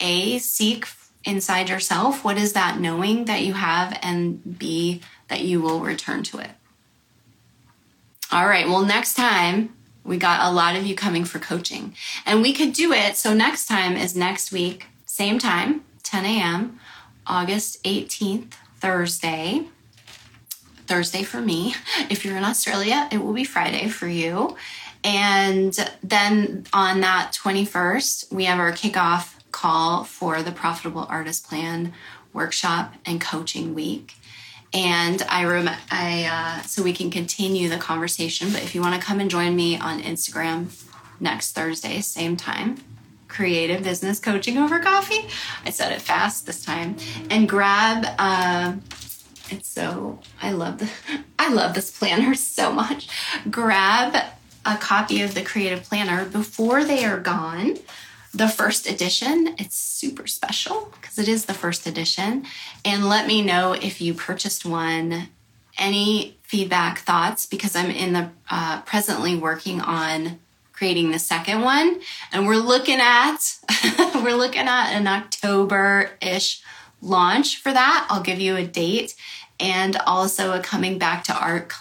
A, 0.00 0.38
seek 0.38 0.86
inside 1.24 1.68
yourself. 1.68 2.24
What 2.24 2.36
is 2.36 2.52
that 2.54 2.80
knowing 2.80 3.26
that 3.26 3.42
you 3.42 3.54
have? 3.54 3.98
And 4.02 4.58
B, 4.58 5.00
that 5.28 5.42
you 5.42 5.60
will 5.60 5.80
return 5.80 6.22
to 6.24 6.38
it. 6.38 6.50
All 8.32 8.46
right. 8.46 8.66
Well, 8.66 8.84
next 8.84 9.14
time 9.14 9.74
we 10.04 10.16
got 10.16 10.44
a 10.44 10.52
lot 10.52 10.74
of 10.74 10.84
you 10.84 10.94
coming 10.94 11.24
for 11.24 11.38
coaching 11.38 11.94
and 12.26 12.42
we 12.42 12.52
could 12.52 12.72
do 12.72 12.92
it. 12.92 13.16
So 13.16 13.34
next 13.34 13.66
time 13.66 13.96
is 13.96 14.16
next 14.16 14.50
week, 14.50 14.86
same 15.06 15.38
time, 15.38 15.84
10 16.02 16.24
a.m., 16.24 16.80
August 17.26 17.82
18th, 17.84 18.54
Thursday. 18.82 19.62
Thursday 20.88 21.22
for 21.22 21.40
me. 21.40 21.72
If 22.10 22.24
you're 22.24 22.36
in 22.36 22.42
Australia, 22.42 23.08
it 23.12 23.18
will 23.18 23.32
be 23.32 23.44
Friday 23.44 23.86
for 23.88 24.08
you. 24.08 24.56
And 25.04 25.72
then 26.02 26.66
on 26.72 27.00
that 27.00 27.30
21st, 27.32 28.32
we 28.32 28.46
have 28.46 28.58
our 28.58 28.72
kickoff 28.72 29.36
call 29.52 30.02
for 30.02 30.42
the 30.42 30.50
Profitable 30.50 31.06
Artist 31.08 31.46
Plan 31.46 31.92
workshop 32.32 32.94
and 33.06 33.20
coaching 33.20 33.72
week. 33.72 34.14
And 34.74 35.22
I, 35.28 35.44
I 35.92 36.24
uh, 36.24 36.62
so 36.62 36.82
we 36.82 36.92
can 36.92 37.08
continue 37.08 37.68
the 37.68 37.78
conversation. 37.78 38.50
But 38.50 38.64
if 38.64 38.74
you 38.74 38.80
want 38.80 39.00
to 39.00 39.06
come 39.06 39.20
and 39.20 39.30
join 39.30 39.54
me 39.54 39.78
on 39.78 40.02
Instagram 40.02 40.76
next 41.20 41.52
Thursday, 41.52 42.00
same 42.00 42.36
time, 42.36 42.78
creative 43.32 43.82
business 43.82 44.20
coaching 44.20 44.58
over 44.58 44.78
coffee. 44.78 45.26
I 45.64 45.70
said 45.70 45.90
it 45.90 46.02
fast 46.02 46.46
this 46.46 46.64
time. 46.64 46.96
And 47.30 47.48
grab 47.48 48.04
uh, 48.18 48.74
it's 49.50 49.68
so 49.68 50.18
I 50.40 50.52
love 50.52 50.78
the 50.78 50.90
I 51.38 51.52
love 51.52 51.74
this 51.74 51.90
planner 51.90 52.34
so 52.56 52.72
much. 52.72 53.08
Grab 53.50 54.14
a 54.64 54.76
copy 54.76 55.22
of 55.22 55.34
the 55.34 55.42
creative 55.42 55.82
planner 55.82 56.24
before 56.24 56.84
they 56.84 57.04
are 57.04 57.18
gone. 57.18 57.78
The 58.34 58.48
first 58.48 58.88
edition, 58.88 59.54
it's 59.58 59.76
super 59.76 60.26
special 60.26 60.92
because 61.00 61.18
it 61.18 61.28
is 61.28 61.44
the 61.44 61.54
first 61.54 61.86
edition. 61.86 62.46
And 62.84 63.08
let 63.08 63.26
me 63.26 63.42
know 63.42 63.72
if 63.72 64.00
you 64.00 64.14
purchased 64.14 64.64
one, 64.64 65.28
any 65.76 66.38
feedback, 66.42 67.00
thoughts, 67.00 67.44
because 67.44 67.76
I'm 67.76 67.90
in 67.90 68.14
the 68.14 68.30
uh, 68.48 68.80
presently 68.82 69.36
working 69.36 69.82
on 69.82 70.38
creating 70.72 71.10
the 71.10 71.18
second 71.18 71.60
one. 71.60 72.00
And 72.32 72.46
we're 72.46 72.56
looking 72.56 72.98
at 73.00 73.38
we're 74.16 74.36
looking 74.36 74.66
at 74.66 74.92
an 74.92 75.06
october-ish 75.06 76.62
launch 77.00 77.58
for 77.58 77.72
that. 77.72 78.06
I'll 78.10 78.22
give 78.22 78.40
you 78.40 78.56
a 78.56 78.66
date 78.66 79.14
and 79.60 79.96
also 80.06 80.52
a 80.52 80.60
coming 80.60 80.98
back 80.98 81.24
to 81.24 81.34
art 81.34 81.72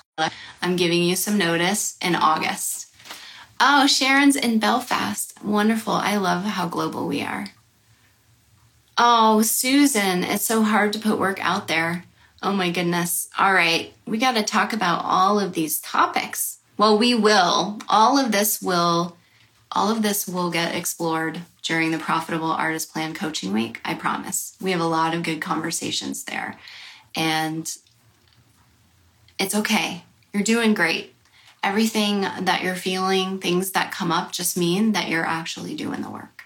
i'm 0.62 0.75
giving 0.75 1.01
you 1.01 1.15
some 1.15 1.38
notice 1.38 1.97
in 2.01 2.15
august. 2.15 2.88
Oh 3.60 3.88
sharon's 3.88 4.36
in 4.36 4.60
belfast. 4.60 5.43
Wonderful. 5.43 5.93
I 5.93 6.17
love 6.17 6.43
how 6.43 6.67
global 6.67 7.08
we 7.08 7.21
are. 7.21 7.47
Oh 8.97 9.41
susan 9.41 10.23
it's 10.23 10.45
so 10.45 10.63
hard 10.63 10.93
to 10.93 10.99
put 10.99 11.19
work 11.19 11.43
out 11.43 11.67
there. 11.67 12.06
Oh 12.43 12.54
my 12.54 12.71
goodness. 12.71 13.30
All 13.38 13.54
right. 13.54 13.93
We 14.06 14.17
got 14.17 14.34
to 14.34 14.43
talk 14.43 14.73
about 14.73 15.06
all 15.06 15.39
of 15.39 15.54
these 15.54 15.80
topics 15.80 16.58
well, 16.82 16.98
we 16.98 17.13
will. 17.13 17.78
All 17.88 18.17
of 18.17 18.32
this 18.32 18.60
will 18.60 19.15
all 19.72 19.91
of 19.91 20.02
this 20.02 20.28
will 20.28 20.50
get 20.50 20.74
explored 20.74 21.41
during 21.62 21.91
the 21.91 22.00
Profitable 22.00 22.50
Artist 22.50 22.91
Plan 22.91 23.13
Coaching 23.13 23.54
Week. 23.54 23.80
I 23.86 23.94
promise. 23.94 24.58
We 24.60 24.72
have 24.72 24.82
a 24.82 24.86
lot 24.86 25.13
of 25.13 25.22
good 25.22 25.41
conversations 25.41 26.24
there. 26.24 26.58
And 27.15 27.72
it's 29.38 29.54
okay. 29.54 30.06
You're 30.34 30.41
doing 30.41 30.74
great. 30.74 31.13
Everything 31.63 32.22
that 32.22 32.63
you're 32.63 32.74
feeling, 32.74 33.38
things 33.38 33.72
that 33.72 33.91
come 33.91 34.12
up, 34.12 34.32
just 34.32 34.58
mean 34.58 34.94
that 34.94 35.08
you're 35.08 35.24
actually 35.24 35.76
doing 35.76 36.02
the 36.02 36.10
work. 36.10 36.40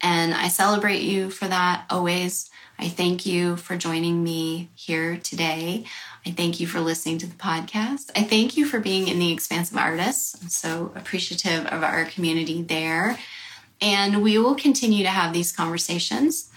And 0.00 0.34
I 0.34 0.48
celebrate 0.48 1.02
you 1.02 1.30
for 1.30 1.46
that 1.46 1.84
always. 1.90 2.50
I 2.78 2.88
thank 2.88 3.26
you 3.26 3.56
for 3.56 3.76
joining 3.76 4.24
me 4.24 4.70
here 4.74 5.18
today. 5.18 5.84
I 6.24 6.30
thank 6.30 6.60
you 6.60 6.66
for 6.66 6.80
listening 6.80 7.18
to 7.18 7.26
the 7.26 7.34
podcast. 7.34 8.10
I 8.16 8.22
thank 8.22 8.56
you 8.56 8.64
for 8.64 8.80
being 8.80 9.08
in 9.08 9.18
the 9.18 9.32
Expansive 9.32 9.76
Artists. 9.76 10.36
I'm 10.40 10.48
so 10.48 10.92
appreciative 10.94 11.66
of 11.66 11.82
our 11.82 12.06
community 12.06 12.62
there. 12.62 13.18
And 13.82 14.22
we 14.22 14.38
will 14.38 14.54
continue 14.54 15.02
to 15.04 15.10
have 15.10 15.32
these 15.32 15.52
conversations 15.52 16.50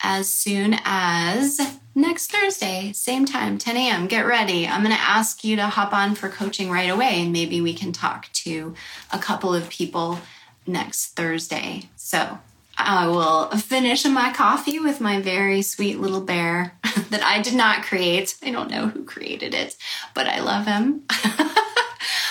as 0.00 0.28
soon 0.28 0.76
as 0.84 1.60
next 1.94 2.30
Thursday, 2.30 2.92
same 2.92 3.26
time, 3.26 3.58
10 3.58 3.76
a.m. 3.76 4.06
Get 4.06 4.26
ready. 4.26 4.66
I'm 4.66 4.82
going 4.82 4.94
to 4.94 5.00
ask 5.00 5.42
you 5.42 5.56
to 5.56 5.66
hop 5.66 5.92
on 5.92 6.14
for 6.14 6.28
coaching 6.28 6.70
right 6.70 6.88
away, 6.88 7.22
and 7.22 7.32
maybe 7.32 7.60
we 7.60 7.74
can 7.74 7.92
talk 7.92 8.30
to 8.32 8.74
a 9.10 9.18
couple 9.18 9.54
of 9.54 9.68
people 9.68 10.20
next 10.66 11.16
Thursday. 11.16 11.88
So 11.96 12.38
I 12.78 13.08
will 13.08 13.48
finish 13.50 14.04
my 14.04 14.32
coffee 14.32 14.78
with 14.78 15.00
my 15.00 15.20
very 15.20 15.62
sweet 15.62 15.98
little 15.98 16.20
bear 16.20 16.74
that 17.10 17.22
I 17.22 17.42
did 17.42 17.54
not 17.54 17.82
create. 17.82 18.36
I 18.42 18.52
don't 18.52 18.70
know 18.70 18.86
who 18.86 19.04
created 19.04 19.52
it, 19.52 19.76
but 20.14 20.28
I 20.28 20.40
love 20.40 20.66
him. 20.66 21.02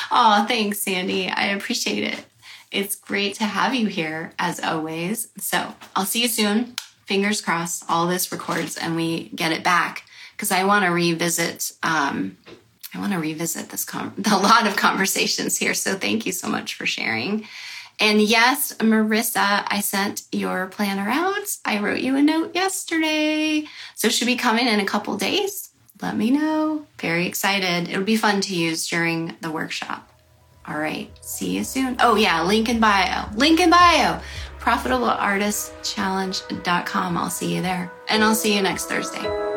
oh, 0.10 0.46
thanks, 0.48 0.80
Sandy. 0.80 1.30
I 1.30 1.48
appreciate 1.48 2.04
it. 2.04 2.26
It's 2.72 2.96
great 2.96 3.36
to 3.36 3.44
have 3.44 3.76
you 3.76 3.88
here 3.88 4.32
as 4.40 4.60
always. 4.62 5.28
So 5.38 5.76
I'll 5.96 6.06
see 6.06 6.22
you 6.22 6.28
soon. 6.28 6.76
Fingers 7.06 7.42
crossed, 7.42 7.86
all 7.90 8.08
this 8.08 8.32
records 8.32 8.78
and 8.78 8.96
we 8.96 9.30
get 9.30 9.52
it 9.52 9.64
back 9.64 10.04
because 10.36 10.52
I 10.52 10.64
want 10.64 10.86
to 10.86 10.92
revisit. 10.92 11.72
Um, 11.84 12.38
I 12.94 13.00
want 13.00 13.14
to 13.14 13.20
revisit 13.20 13.70
this 13.70 13.86
com- 13.86 14.24
a 14.32 14.38
lot 14.38 14.66
of 14.66 14.76
conversations 14.76 15.58
here. 15.58 15.74
So 15.74 15.96
thank 15.96 16.26
you 16.26 16.32
so 16.32 16.48
much 16.48 16.76
for 16.76 16.86
sharing. 16.86 17.46
And 18.00 18.22
yes, 18.22 18.74
Marissa, 18.74 19.66
I 19.68 19.82
sent 19.82 20.22
your 20.32 20.68
planner 20.68 21.10
out. 21.10 21.58
I 21.66 21.80
wrote 21.80 22.00
you 22.00 22.16
a 22.16 22.22
note 22.22 22.54
yesterday. 22.54 23.66
So 23.96 24.10
should 24.10 24.28
be 24.28 24.36
coming 24.36 24.68
in 24.68 24.80
a 24.80 24.86
couple 24.86 25.18
days. 25.18 25.72
Let 26.02 26.16
me 26.16 26.30
know. 26.30 26.86
Very 27.00 27.26
excited. 27.26 27.90
It'll 27.90 28.04
be 28.04 28.18
fun 28.18 28.40
to 28.42 28.56
use 28.56 28.88
during 28.88 29.36
the 29.42 29.52
workshop. 29.52 30.08
All 30.68 30.78
right. 30.78 31.10
See 31.22 31.56
you 31.56 31.64
soon. 31.64 31.96
Oh, 32.00 32.14
yeah. 32.16 32.44
Link 32.44 32.70
in 32.70 32.80
bio. 32.80 33.26
Link 33.36 33.60
in 33.60 33.72
bio. 33.72 34.22
ProfitableArtistChallenge.com. 34.60 37.18
I'll 37.18 37.30
see 37.30 37.56
you 37.56 37.62
there. 37.62 37.92
And 38.10 38.24
I'll 38.24 38.36
see 38.36 38.56
you 38.56 38.62
next 38.62 38.86
Thursday. 38.86 39.57